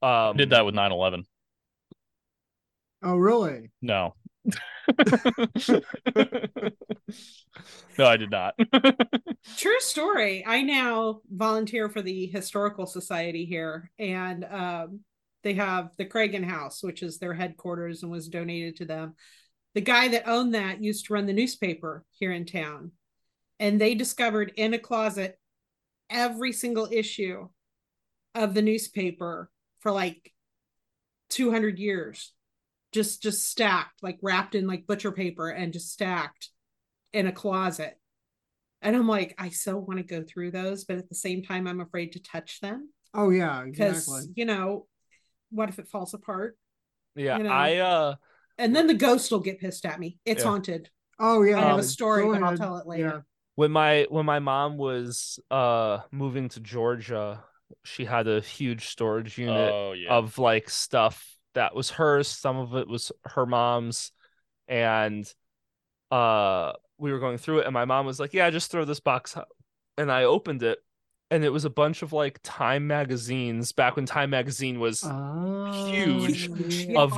[0.02, 1.24] um I did that with 9/11.
[3.02, 3.70] Oh, really?
[3.82, 4.14] No.
[7.98, 8.54] no, I did not.
[9.56, 10.44] True story.
[10.46, 15.00] I now volunteer for the historical society here, and um,
[15.42, 19.14] they have the Cragen House, which is their headquarters and was donated to them.
[19.74, 22.92] The guy that owned that used to run the newspaper here in town,
[23.58, 25.38] and they discovered in a closet
[26.08, 27.48] every single issue
[28.34, 30.32] of the newspaper for like
[31.30, 32.32] 200 years
[32.92, 36.50] just just stacked like wrapped in like butcher paper and just stacked
[37.12, 37.98] in a closet
[38.82, 41.66] and i'm like i so want to go through those but at the same time
[41.66, 44.32] i'm afraid to touch them Oh, yeah, because exactly.
[44.36, 44.86] you know
[45.50, 46.56] what if it falls apart
[47.16, 47.50] yeah you know.
[47.50, 48.14] i uh
[48.56, 50.50] and then the ghost will get pissed at me it's Yeah.
[50.50, 50.90] haunted
[51.22, 51.58] Oh, yeah.
[51.58, 53.26] I have a Um, story, go but I'll tell it later.
[53.56, 57.44] when my when my mom was uh moving to georgia
[57.84, 60.10] she had a huge storage unit oh yeah.
[60.14, 64.12] of like stuff that was hers some of it was her mom's
[64.68, 65.32] and
[66.10, 69.00] uh we were going through it and my mom was like yeah just throw this
[69.00, 69.48] box out
[69.98, 70.78] and i opened it
[71.30, 75.86] and it was a bunch of like time magazines back when time magazine was Oh,
[75.88, 76.48] huge
[76.86, 76.98] yeah.
[77.00, 77.16] of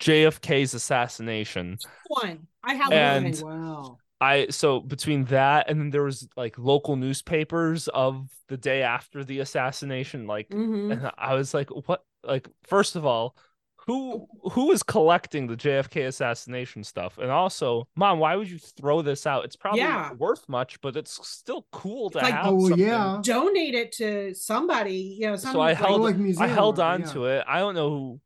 [0.00, 1.78] jfk's assassination
[2.08, 3.60] One, I have And- one.
[3.60, 3.98] Wow.
[4.22, 9.24] I so between that and then there was like local newspapers of the day after
[9.24, 10.92] the assassination, like Mhm.
[10.92, 13.34] and I was like, what like first of all,
[13.86, 17.18] who who is collecting the JFK assassination stuff?
[17.18, 19.44] And also, mom, why would you throw this out?
[19.44, 19.92] It's probably Yeah.
[19.92, 22.46] not worth much, but it's still cool to like- have.
[22.46, 22.86] Oh, something.
[22.86, 23.18] yeah.
[23.22, 25.36] Donate it to somebody, you know.
[25.36, 27.06] Some, So I held like I held on yeah.
[27.12, 27.44] to it.
[27.48, 28.20] I don't know who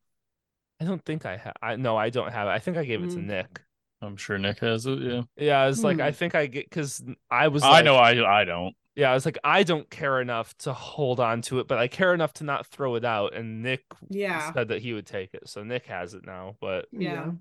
[0.81, 2.51] I don't think I have I no, I don't have it.
[2.51, 3.27] I think I gave it to Mm.
[3.27, 3.61] Nick.
[4.03, 4.99] I'm sure Nick has it.
[5.01, 5.23] Yeah.
[5.37, 6.15] Yeah, I was like, I Hmm.
[6.17, 7.97] think I get because I was I like, know.
[7.97, 8.75] I I don't.
[8.97, 11.89] Yeah, I was like, I don't care enough to hold on to it, but I
[11.89, 13.35] care enough to not throw it out.
[13.35, 14.53] And Nick yeah.
[14.53, 16.57] said that he would take it, so Nick has it now.
[16.61, 17.33] But yeah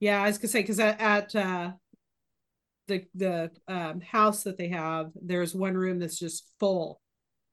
[0.00, 1.70] yeah i was gonna say because at, at uh
[2.88, 7.00] the the um house that they have there's one room that's just full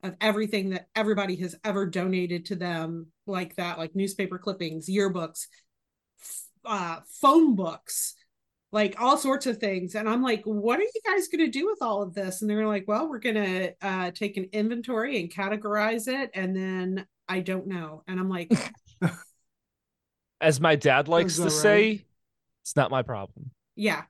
[0.02, 5.46] of everything that everybody has ever donated to them, like that, like newspaper clippings, yearbooks,
[6.20, 8.14] f- uh, phone books,
[8.72, 9.94] like all sorts of things.
[9.94, 12.40] And I'm like, what are you guys going to do with all of this?
[12.40, 16.30] And they're like, well, we're going to uh, take an inventory and categorize it.
[16.34, 18.02] And then I don't know.
[18.08, 18.50] And I'm like,
[20.40, 21.52] As my dad likes to right?
[21.52, 22.04] say,
[22.62, 23.50] it's not my problem.
[23.76, 24.02] yeah.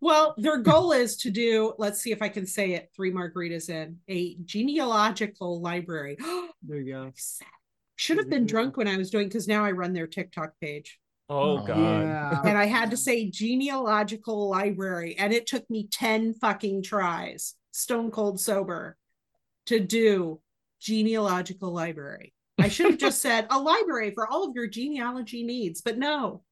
[0.00, 3.68] Well, their goal is to do, let's see if I can say it three margaritas
[3.70, 6.16] in, a genealogical library.
[6.62, 7.12] There you go.
[7.96, 10.98] Should have been drunk when I was doing because now I run their TikTok page.
[11.30, 11.76] Oh, Oh, god.
[11.78, 12.42] Yeah.
[12.44, 18.10] and I had to say genealogical library, and it took me 10 fucking tries, stone
[18.10, 18.96] cold sober,
[19.66, 20.40] to do
[20.80, 22.34] genealogical library.
[22.58, 26.42] I should have just said a library for all of your genealogy needs, but no,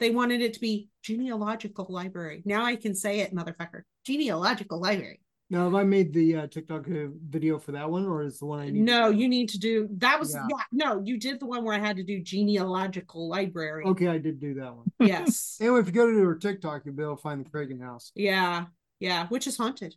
[0.00, 2.42] they wanted it to be genealogical library.
[2.44, 3.82] Now I can say it, motherfucker.
[4.06, 5.20] Genealogical library.
[5.50, 8.44] Now, have I made the uh, TikTok uh, video for that one, or is the
[8.44, 8.82] one I need?
[8.82, 10.46] No, you need to do that was Yeah.
[10.50, 13.84] yeah, no, you did the one where I had to do genealogical library.
[13.86, 14.92] Okay, I did do that one.
[15.00, 15.56] Yes.
[15.60, 18.12] Anyway, if you go to her TikTok, you'll be able to find the Kragan house.
[18.14, 18.66] yeah.
[19.00, 19.26] Yeah.
[19.28, 19.94] Which is haunted.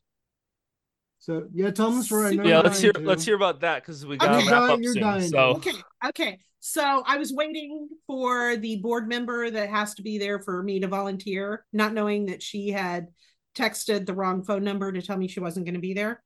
[1.19, 2.33] So yeah, Thomas, right?
[2.33, 4.51] I know Yeah, let's hear dying let's hear about that because we gotta Okay.
[4.51, 5.01] wrap up You're soon.
[5.03, 5.27] dying.
[5.27, 5.71] So Okay.
[6.07, 6.39] Okay.
[6.61, 10.79] So I was waiting for the board member that has to be there for me
[10.79, 13.07] to volunteer, not knowing that she had
[13.55, 16.23] texted the wrong phone number to tell me she wasn't going to be there.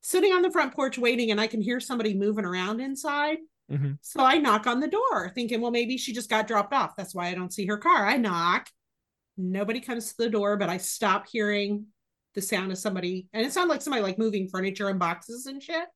[0.00, 3.38] Sitting on the front porch waiting, and I can hear somebody moving around inside.
[3.70, 3.98] Mhm.
[4.00, 6.96] So I knock on the door, thinking, well, maybe she just got dropped off.
[6.96, 8.06] That's why I don't see her car.
[8.06, 8.68] I knock.
[9.36, 11.86] Nobody comes to the door, but I stop hearing
[12.34, 15.62] the sound of somebody, and it sounded like somebody like moving furniture and boxes and
[15.62, 15.86] shit.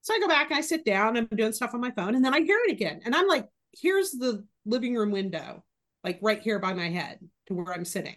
[0.00, 2.24] So I go back and I sit down, I'm doing stuff on my phone, and
[2.24, 3.02] then I hear it again.
[3.04, 5.64] And I'm like, here's the living room window,
[6.02, 8.16] like right here by my head to where I'm sitting.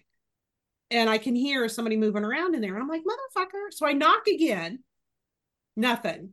[0.91, 2.73] And I can hear somebody moving around in there.
[2.73, 3.71] And I'm like, motherfucker.
[3.71, 4.83] So I knock again,
[5.75, 6.29] nothing.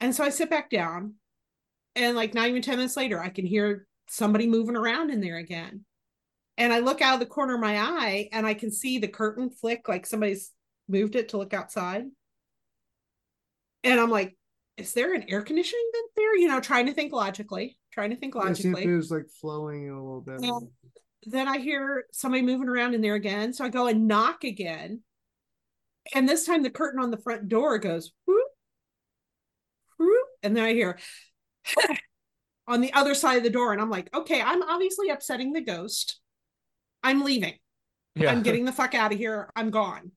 [0.00, 1.14] And so I sit back down.
[1.94, 5.38] And like not even 10 minutes later, I can hear somebody moving around in there
[5.38, 5.84] again.
[6.58, 9.08] And I look out of the corner of my eye and I can see the
[9.08, 10.52] curtain flick, like somebody's
[10.88, 12.04] moved it to look outside.
[13.82, 14.36] And I'm like,
[14.76, 16.36] is there an air conditioning vent there?
[16.36, 18.92] You know, trying to think logically, trying to think Yeah, see if logically.
[18.92, 20.40] it was like flowing a little bit.
[21.26, 23.52] Then I hear somebody moving around in there again.
[23.52, 25.02] So I go and knock again.
[26.14, 28.48] And this time the curtain on the front door goes whoop,
[29.98, 30.98] whoop, and then I hear
[32.68, 33.72] on the other side of the door.
[33.72, 36.20] And I'm like, okay, I'm obviously upsetting the ghost.
[37.02, 37.54] I'm leaving.
[38.14, 38.30] yeah.
[38.30, 39.50] I'm getting the fuck out of here.
[39.56, 40.12] I'm gone.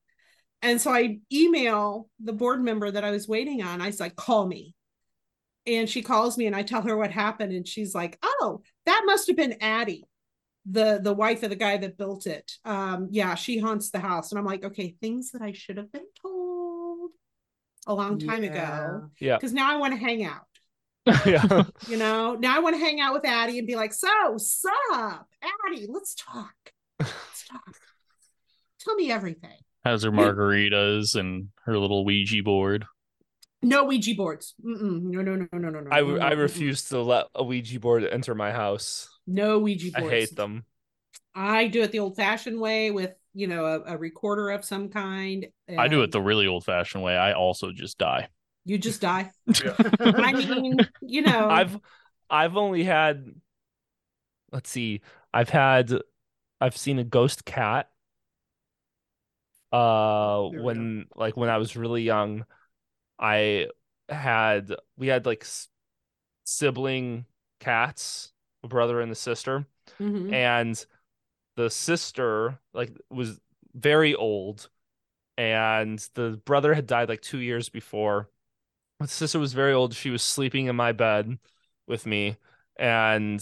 [0.61, 3.81] And so I email the board member that I was waiting on.
[3.81, 4.75] I was like, call me.
[5.65, 7.53] And she calls me and I tell her what happened.
[7.53, 10.05] And she's like, oh, that must have been Addie,
[10.69, 12.51] the the wife of the guy that built it.
[12.65, 14.31] Um, yeah, she haunts the house.
[14.31, 17.11] And I'm like, okay, things that I should have been told
[17.87, 18.51] a long time Yeah.
[18.51, 19.09] ago.
[19.19, 19.37] Yeah.
[19.37, 20.45] Because now I want to hang out.
[21.25, 21.63] yeah.
[21.87, 25.27] You know, now I want to hang out with Addie and be like, so, sup,
[25.41, 26.53] Addie, let's talk.
[26.99, 27.75] Let's talk.
[28.81, 29.57] Tell me everything.
[29.85, 32.85] Has her margaritas and her little Ouija board.
[33.61, 34.53] No Ouija boards.
[34.63, 35.01] Mm-mm.
[35.03, 35.89] No, no, no, no, no, no.
[35.91, 39.09] I, no, I refuse to let a Ouija board enter my house.
[39.29, 40.13] No Ouija board.
[40.13, 40.65] I hate them.
[41.35, 45.47] I do it the old-fashioned way with, you know, a, a recorder of some kind.
[45.77, 47.15] I do it the really old fashioned way.
[47.15, 48.27] I also just die.
[48.65, 49.31] You just die.
[50.01, 51.49] I mean, you know.
[51.49, 51.79] I've
[52.29, 53.25] I've only had
[54.51, 55.01] let's see,
[55.33, 55.93] I've had
[56.61, 57.89] I've seen a ghost cat
[59.71, 62.45] uh There we when like when I was really young.
[63.19, 63.67] I
[64.09, 65.67] had we had like s-
[66.45, 67.25] sibling
[67.59, 68.31] cats,
[68.63, 69.65] a brother and a sister,
[69.99, 70.31] Mhm.
[70.33, 70.85] and
[71.55, 73.39] the sister like was
[73.75, 74.69] very old
[75.37, 78.29] and the brother had died like 2 years before.
[78.99, 79.93] The sister was very old.
[79.95, 81.39] She was sleeping in my bed
[81.87, 82.37] with me
[82.77, 83.41] and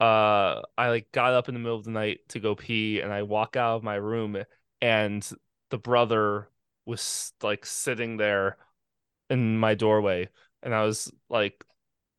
[0.00, 3.12] uh I like got up in the middle of the night to go pee and
[3.12, 4.36] I walk out of my room
[4.80, 5.28] and
[5.70, 6.48] the brother
[6.86, 8.56] was like sitting there
[9.30, 10.28] in my doorway
[10.62, 11.64] and I was like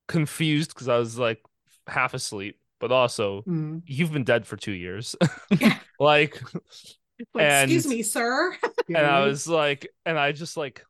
[0.07, 1.43] confused because I was like
[1.87, 3.81] half asleep but also Mhm.
[3.85, 5.15] you've been dead for 2 years
[5.59, 5.77] Yeah.
[5.99, 6.41] like
[7.33, 8.55] Like, excuse me, sir.
[8.89, 10.85] Yeah, and I was like, and I just like,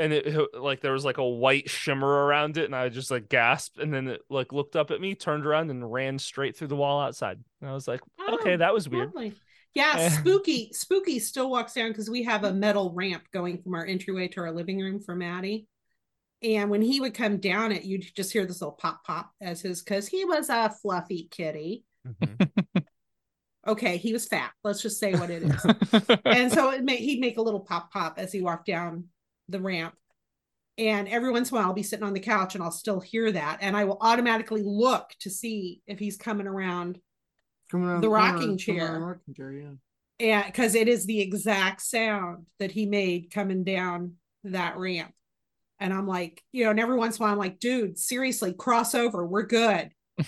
[0.00, 3.08] and it it- like there was like a white shimmer around it, and I just
[3.12, 6.56] like gasped, and then it like looked up at me, turned around, and ran straight
[6.56, 7.38] through the wall outside.
[7.60, 9.14] And I was like, okay, Oh, that was weird.
[9.14, 9.32] Lovely.
[9.74, 10.72] Yeah, spooky.
[10.72, 14.40] Spooky still walks down because we have a metal ramp going from our entryway to
[14.40, 15.68] our living room for Maddie.
[16.42, 19.60] And when he would come down it, you'd just hear this little pop pop as
[19.60, 21.84] his because he was a fluffy kitty.
[22.06, 22.84] Mhm.
[23.66, 24.52] Okay, he was fat.
[24.64, 25.66] Let's just say what it is.
[26.24, 29.04] and so it may, he'd make a little pop pop as he walked down
[29.48, 29.94] the ramp.
[30.78, 33.00] And every once in a while, I'll be sitting on the couch and I'll still
[33.00, 33.58] hear that.
[33.60, 37.00] And I will automatically look to see if he's coming around.
[37.70, 38.92] Coming around The rocking coming chair.
[38.92, 39.70] around the rocking chair, yeah.
[40.20, 44.14] And because it is the exact sound that he made coming down
[44.44, 45.12] that ramp.
[45.80, 48.52] And I'm like, you know, and every once in a while, I'm like, dude, seriously,
[48.52, 49.24] cross over.
[49.26, 49.90] We're good.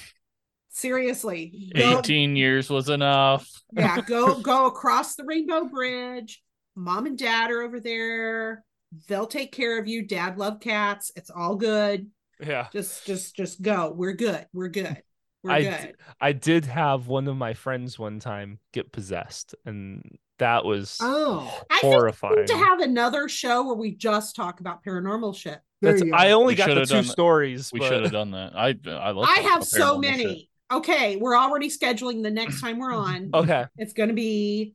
[0.71, 1.71] seriously.
[1.75, 3.49] Go, 18 years was enough.
[3.73, 6.43] yeah, go go across the Rainbow Bridge.
[6.77, 8.65] Mom and dad are over there.
[9.09, 10.07] They'll take care of you.
[10.07, 11.13] Dad love cats.
[11.17, 12.09] It's all good.
[12.41, 12.69] Yeah.
[12.73, 13.93] Just just just go.
[13.95, 14.47] We're good.
[14.53, 15.03] We're good.
[15.43, 15.97] We're I d- good.
[16.21, 21.41] I did have one of my friends one time get possessed, and that was Oh,
[21.71, 22.47] I think we horrifying.
[22.47, 25.61] to have another show where we just talk about paranormal shit.
[25.81, 26.17] there That's, you go.
[26.17, 27.73] I only We got the two stories.
[27.73, 28.55] We but- should have done that.
[28.57, 29.27] I I love.
[29.29, 30.25] I have so many.
[30.25, 30.47] shit.
[30.73, 33.31] Okay, we're already scheduling the next time we're on.
[33.35, 33.67] Okay.
[33.77, 34.75] It's going to be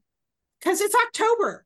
[0.59, 1.65] because it's October.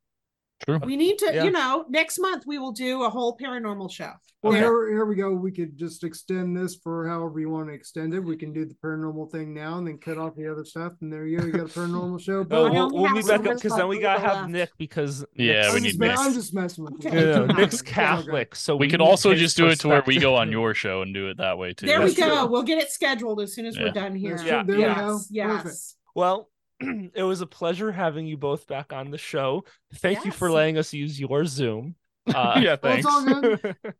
[0.65, 0.79] True.
[0.83, 1.43] We need to, Yeah.
[1.45, 4.11] you know, next month we will do a whole paranormal show.
[4.41, 4.61] Well, Okay.
[4.61, 5.31] here, here we go.
[5.33, 8.21] We could just extend this for however you want to extend it.
[8.21, 10.93] We can do the paranormal thing now and then cut off the other stuff.
[11.01, 11.45] And there you go.
[11.45, 12.39] You got a paranormal show.
[12.39, 12.71] Oh, no, Boom.
[12.73, 14.49] We'll, only we'll have meet so back up because then we gotta have Left.
[14.49, 17.09] Nick because Yeah, Nick's- we I'm need just, me- I'm just messing with you.
[17.09, 17.29] Okay.
[17.31, 20.51] Yeah, Nick's Catholic, so We could also just do it to where we go on
[20.51, 21.85] your show and do it that way too.
[21.85, 22.43] There we go.
[22.43, 22.45] true.
[22.51, 24.37] We'll get it scheduled as soon as we're done here.
[24.45, 24.63] Yeah.
[24.63, 25.53] There yes, we go.
[25.53, 25.95] yes.
[26.15, 26.49] Well,
[27.13, 29.63] it was a pleasure having you both back on the show.
[29.95, 31.95] Thank you for letting us use your Zoom.
[32.35, 33.07] Uh, yeah, thanks.
[33.07, 33.23] all.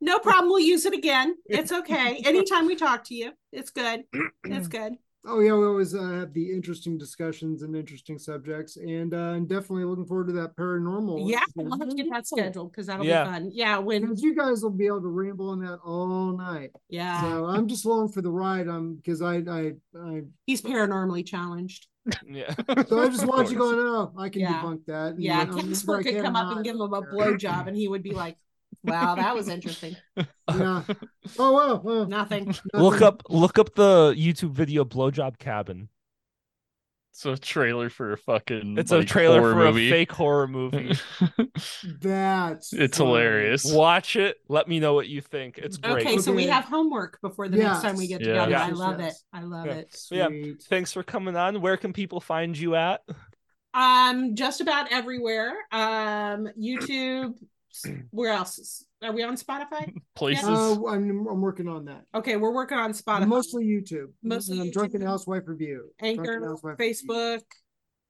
[0.02, 0.50] No problem.
[0.50, 1.36] We'll use it again.
[1.48, 2.18] It's okay.
[2.26, 4.04] Anytime we talk to you, it's good.
[4.44, 4.94] It's good.
[5.26, 9.50] Oh yeah, we always uh, have the interesting discussions and interesting subjects, and uh, and
[9.50, 11.28] definitely looking forward to that paranormal.
[11.28, 13.24] Yeah, we'll have to get that scheduled because that'll Yeah.
[13.24, 13.50] be fun.
[13.52, 16.70] Yeah, when Because you guys will be able to ramble on that all night.
[16.88, 18.68] yeah, So I'm just along for the ride.
[18.68, 21.88] I'm because I I I he's paranormally challenged.
[22.28, 22.54] Yeah.
[22.88, 23.80] so I just want you going.
[23.80, 24.62] Oh, I can Yeah.
[24.62, 25.14] debunk that.
[25.14, 28.04] and, Yeah, Casper I could come up and give him a blowjob, and he would
[28.04, 28.38] be like,
[28.84, 29.96] "Wow, that was interesting."
[30.50, 30.84] Yeah.
[31.38, 31.82] Oh well.
[31.84, 32.56] well Nothing.
[32.74, 35.90] Look up look up the YouTube video blowjob cabin.
[37.20, 38.78] It's a trailer for a fucking.
[38.78, 39.88] It's a trailer for movie.
[39.90, 40.94] a fake horror movie.
[42.02, 43.10] That's it's funny.
[43.10, 43.66] hilarious.
[43.70, 44.38] Watch it.
[44.48, 45.58] Let me know what you think.
[45.58, 46.06] It's great.
[46.08, 48.20] Okay, so we have homework before the next time we Yes.
[48.20, 48.46] get Yeah.
[48.46, 48.64] together.
[48.64, 49.16] I love yes.
[49.16, 49.38] it.
[49.38, 49.72] I love Yeah.
[49.74, 50.02] it.
[50.12, 50.30] Yeah.
[50.70, 51.60] Thanks for coming on.
[51.60, 53.02] Where can people find you at?
[53.74, 55.54] Um, just about everywhere.
[55.74, 57.34] Um, YouTube.
[58.12, 58.86] Where else?
[59.02, 59.94] Are we on Spotify?
[60.16, 60.44] Places.
[60.46, 62.04] Uh, I'm I'm working on that.
[62.14, 63.28] Okay, we're working on Spotify.
[63.28, 64.08] Mostly YouTube.
[64.24, 64.74] Mostly And YouTube.
[64.74, 65.90] drunken housewife review.
[66.00, 66.94] Drunken Anchor, Housewife Review.
[66.96, 67.42] Facebook.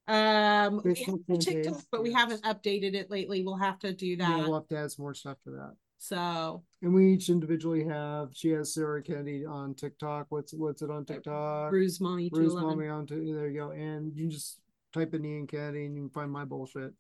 [0.08, 3.44] Um, we have TikTok, page, but we haven't updated it lately.
[3.44, 4.38] We'll have to do Yeah, that.
[4.40, 5.74] we'll have to add some more stuff to that.
[6.00, 8.30] So And we each individually have.
[8.34, 10.28] She has Sarah Kennedy on TikTok.
[10.30, 11.70] What's what's it on TikTok?
[11.70, 12.70] Bruise Mommy two Bruce eleven.
[12.70, 13.06] Mommy on.
[13.06, 13.72] T- there you go.
[13.72, 14.60] And you can just
[14.94, 16.94] type in Ian Kennedy and you can find my bullshit.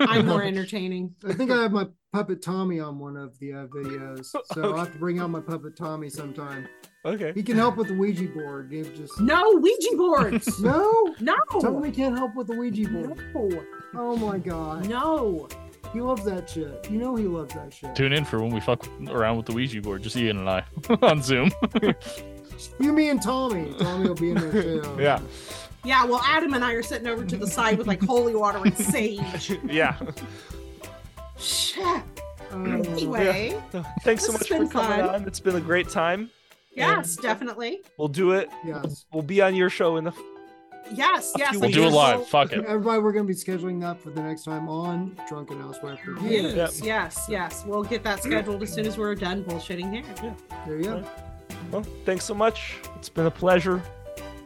[0.00, 1.14] I'm more entertaining.
[1.26, 4.76] I think I have my puppet Tommy on one of the uh, videos, so I'll
[4.76, 6.68] have to bring out my puppet Tommy sometime.
[7.04, 7.32] Okay.
[7.34, 8.70] He can help with the Ouija board.
[8.70, 10.60] Give just No Ouija boards.
[10.62, 11.14] no.
[11.20, 11.36] no.
[11.60, 13.16] Tommy can't help with the Ouija board.
[13.34, 13.64] No.
[13.94, 15.48] Oh my god, No.
[15.92, 16.88] he loves that shit.
[16.90, 17.94] You know he loves that shit.
[17.94, 20.02] Tune in for when we fuck around with the Ouija board.
[20.02, 20.64] Just Ian and I
[21.02, 21.50] on Zoom.
[22.80, 23.72] You, me, and Tommy.
[23.78, 24.96] Tommy will be in there too.
[24.98, 25.20] Yeah.
[25.86, 28.58] Yeah, well, Adam and I are sitting over to the side with like holy water
[28.64, 29.52] and sage.
[29.64, 29.96] Yeah.
[31.38, 31.84] Shit.
[31.86, 32.02] Uh,
[32.56, 33.60] Anyway,
[34.02, 35.00] Thanks so much for coming fun.
[35.02, 35.26] on.
[35.26, 36.30] It's been a great time.
[36.74, 37.80] yes, definitely.
[37.98, 38.48] We'll do it.
[38.64, 39.04] yes.
[39.12, 40.12] We'll be on your show in the
[40.92, 41.56] Yes, yes.
[41.56, 42.18] we'll do it live.
[42.18, 42.64] we'll- Fuck it.
[42.64, 46.48] Everybody, we're going to be scheduling that for the next time on Drunken Housewife Review.
[46.54, 47.64] Yes, yes, yes.
[47.66, 50.04] We'll get that scheduled as soon as we're done bullshitting here.
[50.22, 50.34] Yeah.
[50.66, 51.04] There you go.
[51.72, 52.76] Well, thanks so much.
[52.96, 53.82] It's been a pleasure.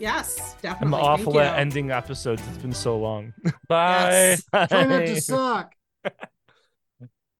[0.00, 0.98] Yes, definitely.
[0.98, 1.60] I'm awful Thank at you.
[1.60, 2.42] ending episodes.
[2.48, 3.34] It's been so long.
[3.68, 4.10] Bye.
[4.10, 4.68] Yes.
[4.68, 5.74] Try not to suck.